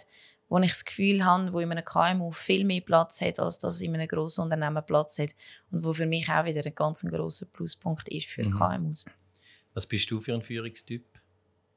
[0.48, 3.81] wo ich das Gefühl habe, wo in einem KMU viel mehr Platz hat, als das
[3.81, 5.35] in einem grossen Unternehmen Platz hat
[5.70, 8.59] und wo für mich auch wieder ein ganz grosser Pluspunkt ist für mhm.
[8.59, 9.05] KMUs.
[9.72, 11.05] Was bist du für ein Führungstyp?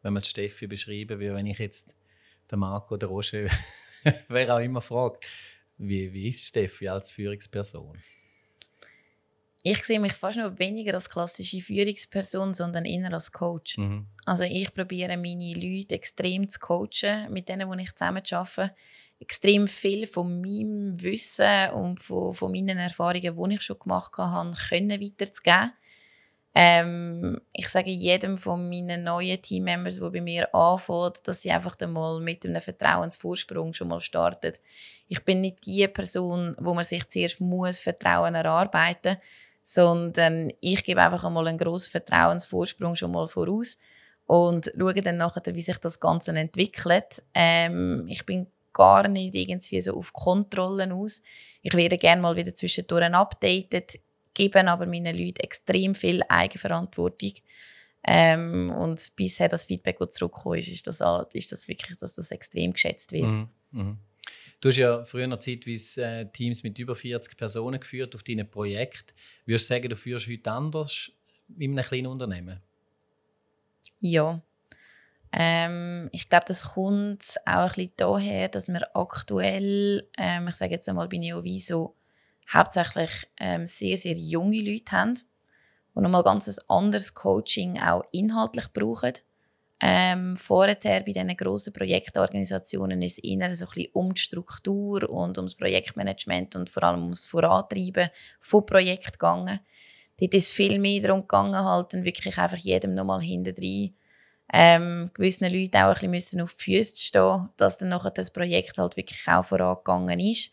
[0.03, 1.95] Wenn man Steffi beschreiben will, wenn ich jetzt
[2.51, 3.47] den Marco oder Roger,
[4.27, 5.25] wer auch immer fragt,
[5.77, 7.97] wie, wie ist Steffi als Führungsperson?
[9.63, 13.77] Ich sehe mich fast noch weniger als klassische Führungsperson, sondern eher als Coach.
[13.77, 14.07] Mhm.
[14.25, 18.73] Also ich probiere meine Leute extrem zu coachen, mit denen, die ich zusammen arbeite.
[19.19, 24.55] Extrem viel von meinem Wissen und von, von meinen Erfahrungen, die ich schon gemacht habe,
[24.69, 25.73] können weiterzugeben.
[26.59, 31.75] Ähm, ich sage jedem von meinen neuen Teammembers, die bei mir anfängt, dass sie einfach
[31.81, 34.59] einmal mit einem Vertrauensvorsprung schon mal startet.
[35.07, 39.17] Ich bin nicht die Person, wo man sich zuerst muss Vertrauen erarbeiten,
[39.63, 43.77] sondern ich gebe einfach einmal einen grossen Vertrauensvorsprung schon mal voraus
[44.25, 47.23] und schaue dann nachher, wie sich das Ganze entwickelt.
[47.33, 51.21] Ähm, ich bin gar nicht irgendwie so auf Kontrollen aus.
[51.61, 53.99] Ich werde gerne mal wieder zwischendurch updated
[54.37, 57.33] geben aber meinen Leuten extrem viel Eigenverantwortung.
[58.03, 61.01] Ähm, und bisher das Feedback, das zurückgekommen ist, ist das,
[61.33, 63.31] ist das wirklich, dass das extrem geschätzt wird.
[63.31, 63.49] Mhm.
[63.71, 63.97] Mhm.
[64.59, 69.13] Du hast ja früher zeitweise äh, Teams mit über 40 Personen geführt auf deinem Projekt.
[69.45, 71.11] Würdest du sagen, du führst heute anders
[71.57, 72.59] in einem kleinen Unternehmen?
[73.99, 74.41] Ja.
[75.31, 80.71] Ähm, ich glaube, das kommt auch ein bisschen daher, dass wir aktuell, ähm, ich sage
[80.71, 81.95] jetzt einmal bei Neoviso,
[82.51, 88.71] hauptsächlich ähm, sehr, sehr junge Leute haben, die nochmal ganz ein anderes Coaching auch inhaltlich
[88.73, 89.13] brauchen.
[89.79, 95.07] Ähm, vorher bei diesen grossen Projektorganisationen ist es eher so ein bisschen um die Struktur
[95.07, 98.09] und um das Projektmanagement und vor allem um das Vorantreiben
[98.39, 99.59] von Projekten gegangen.
[100.19, 103.93] Dort ist viel mehr darum gegangen, halt dann wirklich einfach jedem nochmal hinten
[104.53, 108.77] ähm, gewissen Leuten auch ein bisschen auf die Füße stehen, dass dann nachher das Projekt
[108.77, 110.51] halt wirklich auch vorangegangen ist.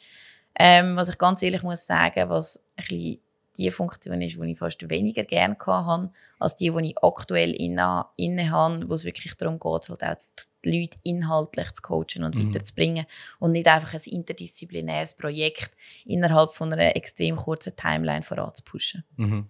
[0.56, 3.20] Ähm, was ich ganz ehrlich muss sagen, was ein bisschen
[3.56, 8.06] die Funktion ist, die ich fast weniger gerne hatte, als die, die ich aktuell inne,
[8.16, 10.16] inne habe, wo es wirklich darum geht, halt auch
[10.64, 12.48] die Leute inhaltlich zu coachen und mhm.
[12.48, 13.06] weiterzubringen
[13.38, 15.70] und nicht einfach ein interdisziplinäres Projekt
[16.04, 19.04] innerhalb von einer extrem kurzen Timeline voranzupushen.
[19.16, 19.48] Mhm.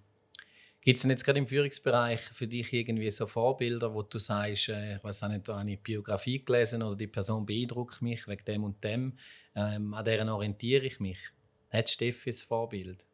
[0.84, 4.68] Gibt es denn jetzt gerade im Führungsbereich für dich irgendwie so Vorbilder, wo du sagst,
[4.68, 8.28] äh, ich weiß auch nicht, da habe ich Biografie gelesen oder die Person beeindruckt mich
[8.28, 9.14] wegen dem und dem,
[9.54, 11.18] ähm, an deren orientiere ich mich?
[11.70, 13.06] Hat Steffi ein Vorbild?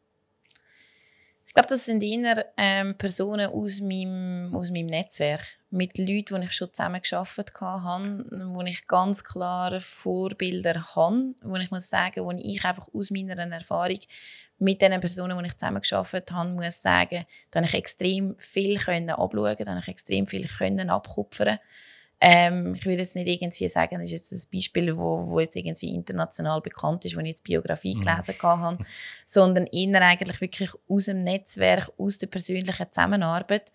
[1.51, 5.43] Ich glaube, das sind eher ähm, Personen aus meinem, aus meinem Netzwerk.
[5.71, 11.57] Mit Leuten, die ich schon zusammen gearbeitet habe, wo ich ganz klare Vorbilder habe, wo
[11.57, 13.99] ich muss sagen, wo ich einfach aus meiner Erfahrung
[14.61, 18.79] mit den Personen, die ich zusammen gearbeitet habe, muss sagen, da habe ich extrem viel
[18.79, 21.59] können da habe ich extrem viel können abkupfern
[22.21, 25.57] ähm, ich würde jetzt nicht irgendwie sagen, das ist jetzt ein Beispiel, wo, wo jetzt
[25.57, 28.03] irgendwie international bekannt ist, wo ich jetzt Biografie mhm.
[28.03, 28.79] gelesen habe,
[29.25, 33.73] sondern eher eigentlich wirklich aus dem Netzwerk, aus der persönlichen Zusammenarbeit.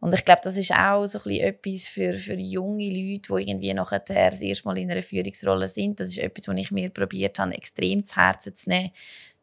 [0.00, 3.50] Und ich glaube, das ist auch so ein bisschen etwas für, für junge Leute, die
[3.50, 5.98] irgendwie nachher das erste Mal in einer Führungsrolle sind.
[5.98, 8.90] Das ist etwas, was ich mir probiert habe, extrem zu Herzen zu nehmen,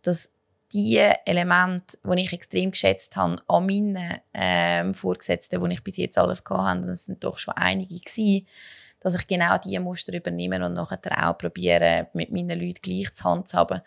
[0.01, 0.35] dass
[0.76, 6.18] die Elemente, die ich extrem geschätzt habe, an meinen ähm, Vorgesetzten, die ich bis jetzt
[6.18, 8.46] alles hatte, und es sind doch schon einige gewesen,
[9.00, 13.24] dass ich genau diese Muster übernehme und nachher auch probiere, mit meinen Leuten gleich zu
[13.24, 13.82] handhaben.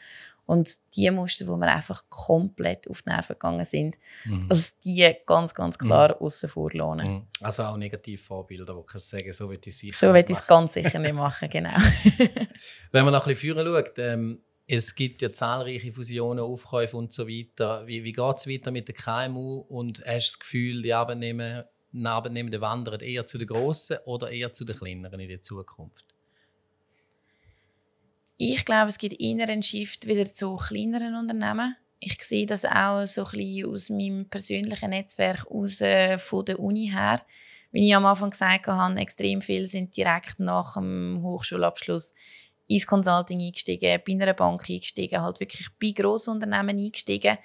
[0.46, 4.48] Und die Muster, wo wir einfach komplett auf die Nerven gegangen sind, mhm.
[4.48, 6.24] dass die ganz, ganz klar mhm.
[6.24, 7.06] außen vor lohnen.
[7.06, 7.26] Mhm.
[7.42, 10.36] Also auch Negativvorbilder, wo kannst du sagen, so wird ich es sicher So wird ich
[10.36, 11.76] es ganz sicher nicht machen, genau.
[12.92, 17.26] Wenn man noch ein bisschen schaut, ähm, es gibt ja zahlreiche Fusionen, Aufkäufe und so
[17.26, 17.86] weiter.
[17.86, 21.64] Wie, wie geht es weiter mit der KMU und hast du das Gefühl, die Arbeitnehmer,
[21.90, 26.04] die Arbeitnehmer wandern eher zu den Grossen oder eher zu den Kleineren in der Zukunft?
[28.36, 31.74] Ich glaube, es gibt eher einen Shift wieder zu kleineren Unternehmen.
[31.98, 36.60] Ich sehe das auch so ein bisschen aus meinem persönlichen Netzwerk aus äh, von der
[36.60, 37.22] Uni her.
[37.72, 42.12] Wie ich am Anfang gesagt habe, extrem viele sind direkt nach dem Hochschulabschluss
[42.68, 47.38] ins Consulting eingestiegen, bei einer Bank eingestiegen, halt wirklich bei Grossunternehmen eingestiegen.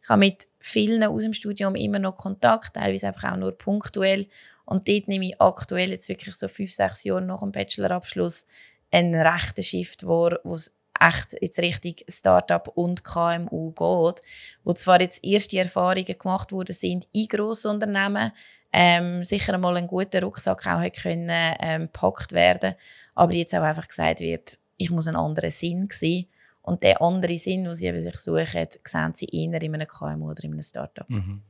[0.00, 4.26] Ich habe mit vielen aus dem Studium immer noch Kontakt, teilweise einfach auch nur punktuell.
[4.64, 8.46] Und dort nehme ich aktuell jetzt wirklich so fünf, sechs Jahre nach dem Bachelorabschluss
[8.90, 14.22] einen rechten Shift vor, wo es echt jetzt richtig Startup und KMU geht,
[14.64, 18.32] wo zwar jetzt erste Erfahrungen gemacht worden sind in Grossunternehmen,
[18.72, 22.74] ähm, sicher einmal ein guter Rucksack auch können ähm, gepackt werden,
[23.14, 26.26] aber jetzt auch einfach gesagt wird, ich muss einen anderen Sinn sehen.
[26.62, 30.44] Und der andere Sinn, den sie sich suchen, sehen sie eher in einem KMU oder
[30.44, 31.08] in einem Startup.
[31.08, 31.42] Mhm.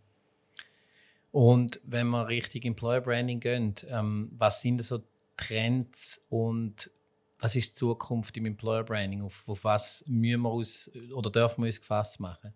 [1.33, 5.03] Und wenn man richtig Employer Branding geht, ähm, was sind so
[5.37, 6.91] Trends und
[7.41, 9.23] was ist die Zukunft im Employer Branding?
[9.23, 12.53] Auf, auf was müssen wir uns oder dürfen wir uns gefasst machen?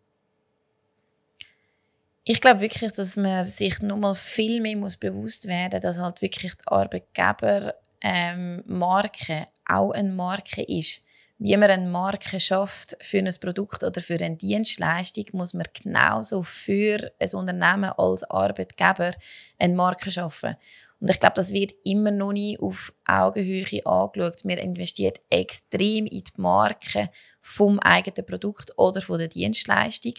[2.25, 5.99] Ich glaube wirklich, dass man sich noch mal viel mehr muss bewusst werden muss, dass
[5.99, 11.03] halt wirklich die Arbeitgeber ähm, Marke auch eine Marke ist.
[11.39, 16.43] Wie man eine Marke schafft für ein Produkt oder für eine Dienstleistung, muss man genauso
[16.45, 19.13] für ein Unternehmen als Arbeitgeber
[19.59, 20.57] eine Marke schaffen.
[21.01, 24.45] Und ich glaube, das wird immer noch nie auf Augenhöhe angeschaut.
[24.45, 30.15] Man investiert extrem in die Marke vom eigenen Produkt oder von der Dienstleistung,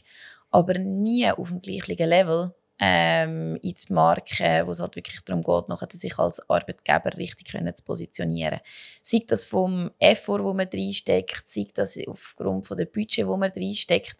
[0.51, 5.41] aber nie auf dem gleichen Level ähm, in die Marke, wo es halt wirklich darum
[5.41, 8.59] geht, nachher sich als Arbeitgeber richtig können zu positionieren.
[9.01, 13.51] Sei das vom Effort, wo man reinsteckt, sei das aufgrund von der Budget, wo man
[13.51, 14.17] reinsteckt,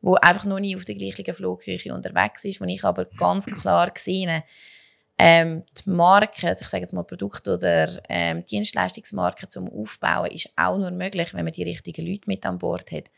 [0.00, 3.90] wo einfach noch nie auf der gleichen Flughöhe unterwegs ist, wo ich aber ganz klar
[3.90, 4.42] gesehen
[5.18, 10.50] ähm, die Marke, also ich sage jetzt mal Produkt- oder ähm, Dienstleistungsmarke zum Aufbauen, ist
[10.56, 13.10] auch nur möglich, wenn man die richtigen Leute mit an Bord hat.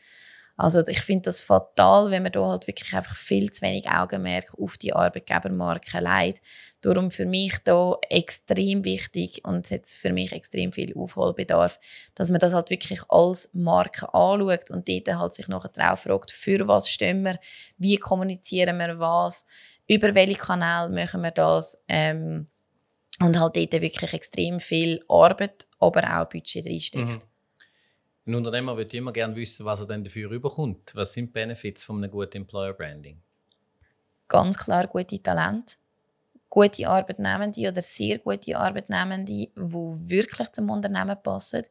[0.61, 4.53] Also ich finde das fatal, wenn man da halt wirklich einfach viel zu wenig Augenmerk
[4.59, 6.41] auf die Arbeitgebermarke legt.
[6.81, 11.79] Darum für mich da extrem wichtig und jetzt für mich extrem viel Aufholbedarf,
[12.13, 16.31] dass man das halt wirklich als Marke anschaut und dort halt sich nachher drauf fragt,
[16.31, 17.39] für was stehen wir,
[17.77, 19.45] wie kommunizieren wir was,
[19.87, 22.47] über welche Kanäle machen wir das ähm,
[23.21, 27.07] und halt dort wirklich extrem viel Arbeit, aber auch Budget drinsteckt.
[27.07, 27.38] Mhm.
[28.29, 30.91] Ein Unternehmer würde immer gerne wissen, was er denn dafür überkommt.
[30.93, 33.19] Was sind die Benefits von einem guten Employer Branding?
[34.27, 35.77] Ganz klar gute Talente.
[36.49, 41.63] gute Arbeitnehmende oder sehr gute Arbeitnehmende, die wirklich zum Unternehmen passen,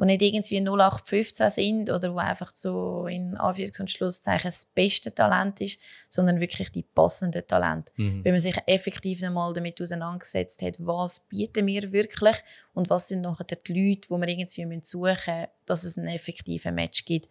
[0.00, 5.12] die nicht irgendwie 0815 sind oder wo einfach so in Anführungs- und Schlusszeichen das beste
[5.12, 7.92] Talent ist, sondern wirklich die passenden Talente.
[7.96, 8.24] Mhm.
[8.24, 12.36] Wenn man sich effektiv einmal damit auseinandergesetzt hat, was bieten wir wirklich
[12.74, 16.74] und was sind nachher die Leute, die wir irgendwie suchen müssen, dass es einen effektiven
[16.74, 17.28] Match gibt.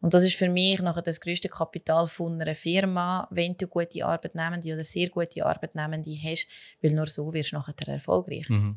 [0.00, 4.04] Und das ist für mich nachher das größte Kapital von einer Firma, wenn du gute
[4.04, 6.46] Arbeitnehmende oder sehr gute Arbeitnehmende hast,
[6.82, 8.48] weil nur so wirst du nachher erfolgreich.
[8.48, 8.76] Mhm.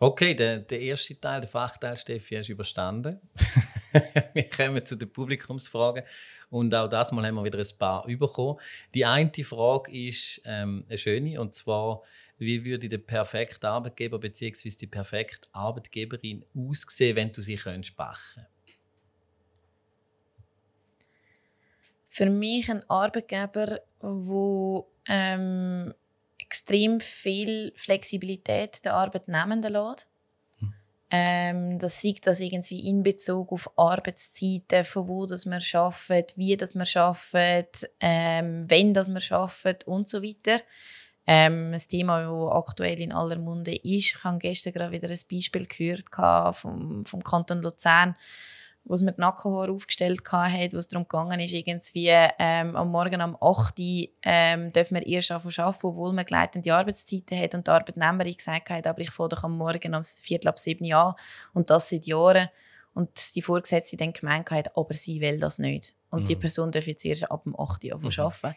[0.00, 3.20] Okay, der, der erste Teil, der Fachteil, Steffi, hast du überstanden.
[4.32, 6.04] wir kommen zu den Publikumsfragen.
[6.50, 8.60] Und auch das Mal haben wir wieder ein paar bekommen.
[8.94, 12.02] Die eine Frage ist ähm, eine schöne, und zwar,
[12.38, 14.70] wie würde der perfekte Arbeitgeber bzw.
[14.80, 18.46] die perfekte Arbeitgeberin aussehen, wenn du sie könntest backen
[22.04, 25.92] Für mich ein Arbeitgeber, der ähm,
[26.48, 30.08] extrem viel Flexibilität der Arbeitnehmenden lässt.
[30.58, 30.74] Hm.
[31.10, 36.56] Ähm, das sieht das irgendwie in Bezug auf Arbeitszeiten, von wo das wir arbeiten, wie
[36.56, 40.62] das wir arbeiten, ähm, wenn das wir arbeiten und so weiter.
[41.26, 43.84] Ähm, ein Thema, das aktuell in aller Munde ist.
[43.84, 48.16] Ich habe gestern gerade wieder ein Beispiel gehört vom, vom Kanton Luzern
[48.88, 52.90] wo es mir die Nackenhaare aufgestellt hat, wo es darum gegangen ist, irgendwie ähm, am
[52.90, 57.66] Morgen um 8 Uhr ähm, dürfen wir erst arbeiten, obwohl man gleitende Arbeitszeiten hat und
[57.66, 60.96] die Arbeitnehmerin gesagt hat, aber ich fange doch am Morgen um Viertel ab 7 Uhr
[60.96, 61.14] an
[61.52, 62.48] und das seit Jahren.
[62.98, 65.94] Und die Vorgesetzte dann gemeint hat, aber sie will das nicht.
[66.10, 66.24] Und mhm.
[66.24, 68.10] die Person darf jetzt erst ab dem 8 Uhr mhm.
[68.16, 68.56] arbeiten.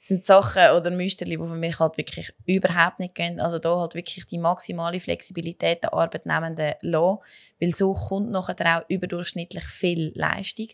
[0.00, 3.38] Das sind Sachen oder Musterli, die für mich halt wirklich überhaupt nicht gehen.
[3.38, 7.18] Also da halt wirklich die maximale Flexibilität der Arbeitnehmenden lassen,
[7.60, 10.66] weil so kommt nachher auch überdurchschnittlich viel Leistung.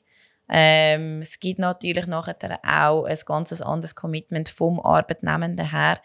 [0.48, 6.00] Ähm, es gibt natürlich nachher auch ein ganz anderes Commitment vom Arbeitnehmenden her.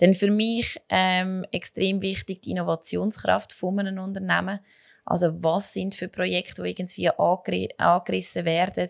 [0.00, 4.60] Denn für mich ähm, extrem wichtig die Innovationskraft von einem Unternehmen.
[5.10, 7.10] Also was sind für Projekte, die irgendwie
[7.78, 8.88] angerissen werden?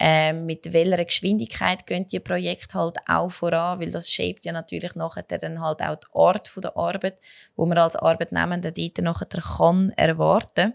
[0.00, 4.94] Ähm, mit welcher Geschwindigkeit gehen die Projekte halt auch voran, weil das shaped ja natürlich
[4.94, 7.18] nachher dann halt auch die Art der Arbeit,
[7.56, 10.72] wo man als Arbeitnehmender dort nachher kann erwarten.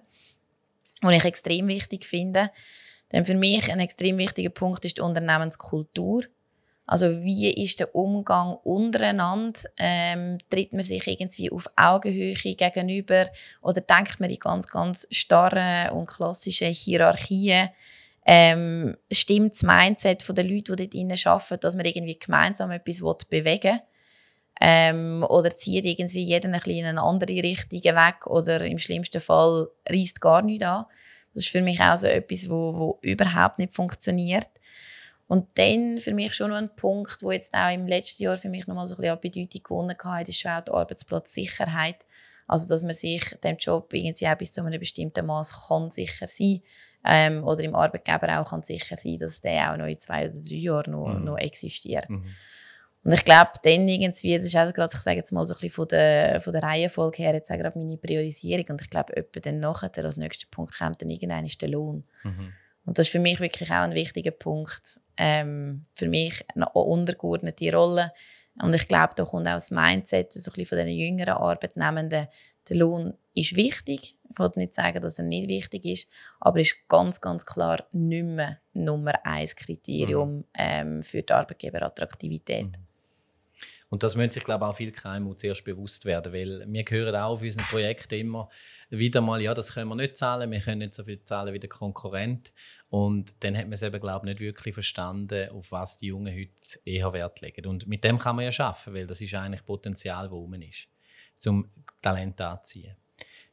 [1.01, 2.51] Und ich extrem wichtig finde,
[3.12, 6.23] denn für mich ein extrem wichtiger Punkt ist die Unternehmenskultur.
[6.86, 9.60] Also wie ist der Umgang untereinander?
[9.78, 13.26] Ähm, tritt man sich irgendwie auf Augenhöhe gegenüber
[13.62, 17.69] oder denkt man in ganz, ganz starren und klassischen Hierarchien?
[18.26, 23.74] Ähm, stimmt das Mindset der Leute, die dort arbeiten, dass man irgendwie gemeinsam etwas bewegen
[23.74, 23.82] will?
[24.62, 29.19] Ähm, oder zieht irgendwie jeder ein bisschen in eine andere Richtung weg oder im schlimmsten
[29.19, 30.86] Fall reißt gar nichts an.
[31.34, 34.48] Das ist für mich auch so etwas, wo, wo überhaupt nicht funktioniert.
[35.34, 38.50] Und dann für mich schon noch ein Punkt, wo jetzt auch im letzten Jahr für
[38.50, 42.06] mich noch mal so ein bisschen Bedeutung gewonnen hat, ist schon auch die Arbeitsplatzsicherheit.
[42.46, 46.28] Also, dass man sich dem Job irgendwie auch bis zu einem bestimmten Maß kann sicher
[46.28, 46.62] sein
[47.04, 50.39] ähm, oder im Arbeitgeber auch kann sicher sein, dass der auch noch in zwei oder
[50.39, 51.24] drei Jahren noch, mhm.
[51.26, 52.08] noch existiert.
[52.12, 52.26] Mhm.
[53.04, 55.62] Und ich glaube, dann irgendwie, das ist auch gerade, ich sage jetzt mal so ein
[55.62, 58.65] bisschen von der, von der Reihenfolge her, jetzt auch gerade meine Priorisierung.
[58.69, 62.04] Und ich glaube, etwa dann nachher, als nächster Punkt kommt dann irgendwann ist der Lohn.
[62.24, 62.54] Mhm.
[62.86, 65.00] Und das ist für mich wirklich auch ein wichtiger Punkt.
[65.17, 68.12] Ähm, für mich eine untergeordnete Rolle.
[68.62, 72.28] Und ich glaube, da kommt auch das Mindset so ein bisschen von den jüngeren Arbeitnehmenden.
[72.69, 74.17] Der Lohn ist wichtig.
[74.30, 78.26] Ich wollte nicht sagen, dass er nicht wichtig ist, aber ist ganz, ganz klar nicht
[78.26, 80.46] mehr Nummer eins Kriterium mhm.
[80.58, 82.65] ähm, für die Arbeitgeberattraktivität.
[82.65, 82.92] Mhm.
[83.93, 87.15] Und das müssen sich, glaube ich, auch viele KMU zuerst bewusst werden, weil wir hören
[87.15, 88.49] auch auf unseren Projekten immer
[88.89, 91.60] wieder mal, ja, das können wir nicht zahlen, wir können nicht so viel zahlen wie
[91.60, 92.53] der Konkurrent.
[92.89, 96.34] Und dann hat man es eben, glaube ich, nicht wirklich verstanden, auf was die Jungen
[96.34, 97.67] heute eher Wert legen.
[97.67, 100.88] Und mit dem kann man ja schaffen, weil das ist eigentlich Potenzial, das rum ist,
[101.36, 101.69] zum
[102.01, 102.95] Talent anziehen.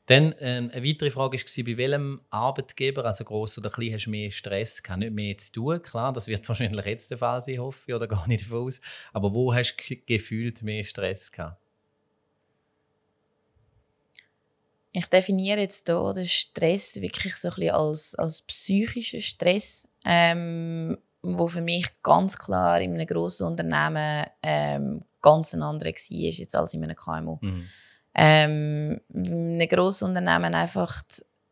[0.07, 4.11] Dann ähm, eine weitere Frage war, bei welchem Arbeitgeber, also gross oder klein, hast du
[4.11, 5.01] mehr Stress gehabt?
[5.01, 8.09] Nicht mehr zu tun, klar, das wird wahrscheinlich jetzt der Fall sein, hoffe ich, oder
[8.09, 8.81] gar nicht davon aus.
[9.13, 11.61] Aber wo hast du gefühlt mehr Stress gehabt?
[14.93, 20.99] Ich definiere jetzt hier den Stress wirklich so ein bisschen als, als psychischen Stress, ähm,
[21.23, 26.57] wo für mich ganz klar in einem grossen Unternehmen ähm, ganz ein anderer war jetzt
[26.57, 27.39] als in einem KMU.
[27.41, 27.69] Mhm
[28.15, 31.03] ähm, in einem Grossunternehmen einfach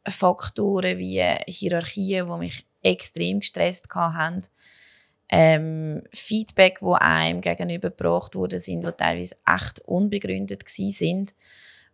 [0.09, 4.43] Faktoren wie Hierarchien, die mich extrem gestresst haben.
[5.31, 11.35] Ähm, Feedback, wo einem gegenübergebracht wurde, sind, die teilweise echt unbegründet sind,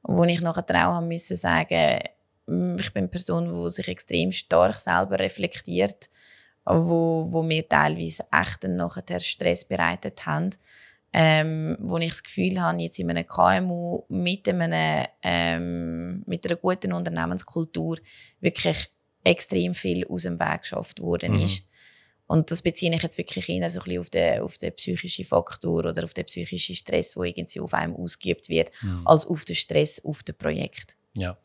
[0.03, 1.99] wo ich nachher auch haben müssen sagen,
[2.47, 6.09] mm, ich bin eine Person, die sich extrem stark selber reflektiert,
[6.65, 10.51] wo, wo mir teilweise echt dann nachher Stress bereitet haben
[11.17, 16.57] ähm, wo ich das Gefühl habe, jetzt in einem KMU mit, einem, ähm, mit einer
[16.57, 17.99] guten Unternehmenskultur
[18.41, 18.91] wirklich
[19.23, 21.45] extrem viel aus dem Weg geschafft worden mhm.
[21.45, 21.69] ist.
[22.27, 25.25] Und das beziehe ich jetzt wirklich eher so ein bisschen auf den, auf den psychischen
[25.25, 29.07] Faktor oder auf den psychischen Stress, der irgendwie auf einem ausgeübt wird, mhm.
[29.07, 30.97] als auf den Stress auf dem Projekt.
[31.15, 31.39] Ja.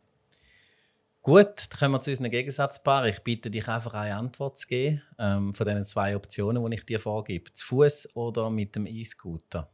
[1.22, 3.10] Gut, dann kommen wir zu unseren Gegensatzpaaren.
[3.10, 6.86] Ich bitte dich einfach eine Antwort zu geben ähm, von diesen zwei Optionen, die ich
[6.86, 7.52] dir vorgebe.
[7.52, 9.70] Zu Fuß oder mit dem E-Scooter?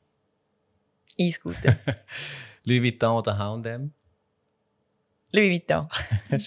[1.18, 1.78] E-Scooter.
[2.64, 3.94] Louis Vuitton oder H&M?
[5.32, 5.88] Louis Vuitton.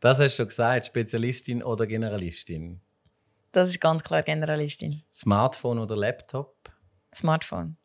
[0.00, 0.86] das hast du schon gesagt.
[0.86, 2.80] Spezialistin oder Generalistin?
[3.50, 5.02] Das ist ganz klar Generalistin.
[5.12, 6.70] Smartphone oder Laptop?
[7.12, 7.78] Smartphone.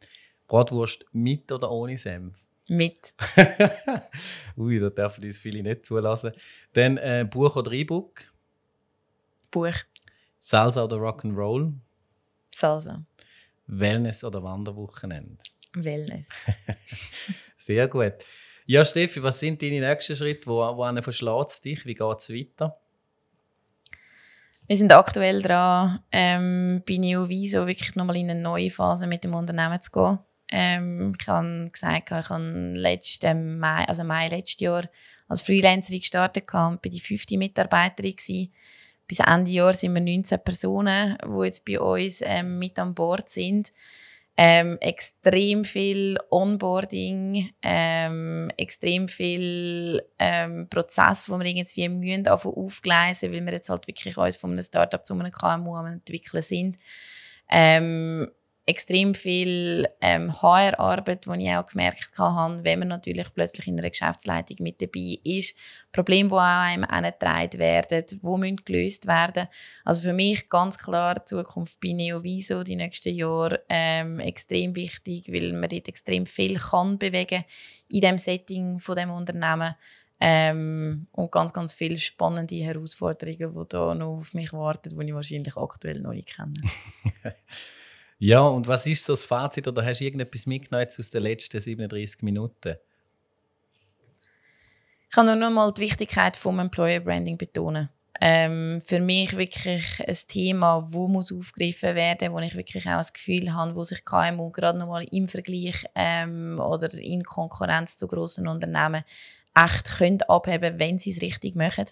[0.48, 2.36] Bratwurst mit oder ohne Senf?
[2.72, 3.14] Mit.
[4.58, 6.32] Ui, da dürfen uns viele nicht zulassen.
[6.72, 8.32] Dann äh, Buch oder E-Book?
[9.52, 9.76] Buch.
[10.40, 11.74] Salsa oder Rock'n'Roll?
[12.56, 13.04] Salsa.
[13.68, 15.44] Wellness oder Wanderwochenende?
[15.74, 16.30] Wellness.
[17.58, 18.14] Sehr gut.
[18.66, 20.48] Ja, Steffi, was sind deine nächsten Schritte?
[20.48, 21.86] Wo, wo verschlägt dich?
[21.86, 22.80] Wie geht es weiter?
[24.68, 29.34] Wir sind aktuell dran, ähm, bei Neoviso wirklich nochmal in eine neue Phase mit dem
[29.34, 30.20] Unternehmen zu gehen.
[30.52, 34.84] Ähm, ich habe gesagt, ich habe letzten Mai, also Mai letztes Jahr
[35.28, 38.54] als Freelancerin gestartet und bin die fünfte Mitarbeiterin gewesen.
[39.08, 43.30] Bis Ende Jahr sind wir 19 Personen, die jetzt bei uns ähm, mit an Bord
[43.30, 43.72] sind.
[44.38, 53.46] Ähm, extrem viel Onboarding, ähm, extrem viel ähm, Prozess, wo wir irgendwie müssen aufgleisen, weil
[53.46, 56.80] wir jetzt halt wirklich uns von einem Startup zu einem KMU am entwickeln sind.
[57.50, 58.32] Ähm,
[58.72, 63.90] extrem viel ähm, HR-Arbeit, die ich auch gemerkt habe, wenn man natürlich plötzlich in einer
[63.90, 65.56] Geschäftsleitung mit dabei ist.
[65.92, 69.48] Probleme, die auch einem angetragen werden, die müssen gelöst werden.
[69.84, 75.32] Also für mich ganz klar die Zukunft bei Neoviso die nächsten Jahre ähm, extrem wichtig,
[75.32, 77.44] weil man dort extrem viel kann bewegen
[77.90, 79.76] in dem Setting von dem Unternehmen.
[80.24, 85.14] Ähm, und ganz, ganz viele spannende Herausforderungen, die da noch auf mich warten, die ich
[85.14, 86.54] wahrscheinlich aktuell noch nicht kenne.
[88.24, 91.60] Ja, und was ist so das Fazit oder hast du irgendetwas mitgenommen aus den letzten
[91.60, 92.76] 37 Minuten?
[95.10, 97.90] Ich kann nur noch mal die Wichtigkeit vom Employer Branding betonen.
[98.22, 103.12] Ähm, für mich wirklich ein Thema, wo muss aufgegriffen werden, wo ich wirklich auch das
[103.12, 108.08] Gefühl habe, wo sich KMU gerade noch mal im Vergleich ähm, oder in Konkurrenz zu
[108.08, 109.04] großen Unternehmen
[109.56, 111.86] echt können abheben, wenn sie es richtig machen.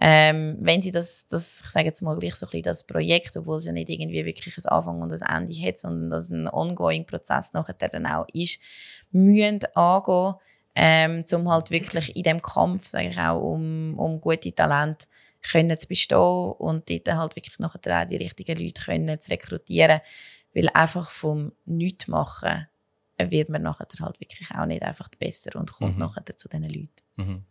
[0.00, 3.36] Ähm, wenn sie das, das, ich sage jetzt mal gleich so ein bisschen das Projekt,
[3.36, 6.48] obwohl es ja nicht irgendwie wirklich ein Anfang und ein Ende hat, sondern dass ein
[6.48, 8.60] ongoing Prozess nachher dann auch ist,
[9.12, 10.34] müssen angehen,
[10.74, 15.06] ähm, um halt wirklich in dem Kampf, sage ich auch, um, um gute Talente
[15.42, 20.00] können zu bestehen und dort halt wirklich nachher auch die richtigen Leute können zu rekrutieren,
[20.54, 22.66] weil einfach vom Nichtmachen
[23.18, 26.00] wird man nachher halt wirklich auch nicht einfach besser und kommt mhm.
[26.00, 26.90] nachher zu diesen Leuten.
[27.16, 27.44] Mhm.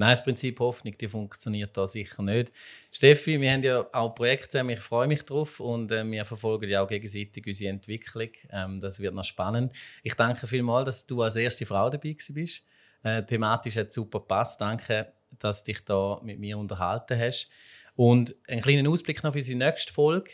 [0.00, 2.52] Nein, das Prinzip Hoffnung, die funktioniert da sicher nicht.
[2.92, 6.70] Steffi, wir haben ja auch Projekte zusammen, ich freue mich drauf und äh, wir verfolgen
[6.70, 8.28] ja auch gegenseitig unsere Entwicklung.
[8.50, 9.72] Ähm, das wird noch spannend.
[10.04, 12.64] Ich danke vielmals, dass du als erste Frau dabei bist.
[13.02, 14.60] Äh, thematisch hat super gepasst.
[14.60, 17.50] Danke, dass du dich da mit mir unterhalten hast.
[17.96, 20.30] Und einen kleinen Ausblick noch für unsere nächste Folge.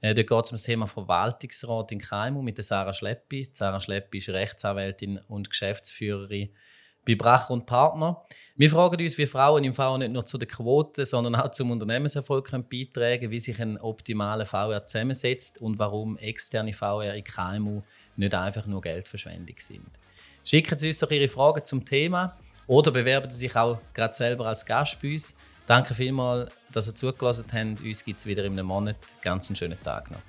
[0.00, 3.48] Äh, dort geht es um das Thema Verwaltungsrat in KMU mit der Sarah Schleppi.
[3.52, 6.50] Sarah Schleppi ist Rechtsanwältin und Geschäftsführerin
[7.06, 8.22] bei Bracher und Partner.
[8.56, 11.70] Wir fragen uns, wie Frauen im VR nicht nur zu der Quote, sondern auch zum
[11.70, 17.82] Unternehmenserfolg können beitragen wie sich ein optimaler VR zusammensetzt und warum externe VR in KMU
[18.16, 19.88] nicht einfach nur Geldverschwendung sind.
[20.44, 22.36] Schicken Sie uns doch Ihre Fragen zum Thema
[22.66, 25.36] oder bewerben Sie sich auch gerade selber als Gast bei uns.
[25.66, 27.76] Danke vielmals, dass Sie zugelassen haben.
[27.84, 28.96] Uns gibt es wieder in einem Monat.
[29.22, 30.22] Ganz einen schönen Tag noch.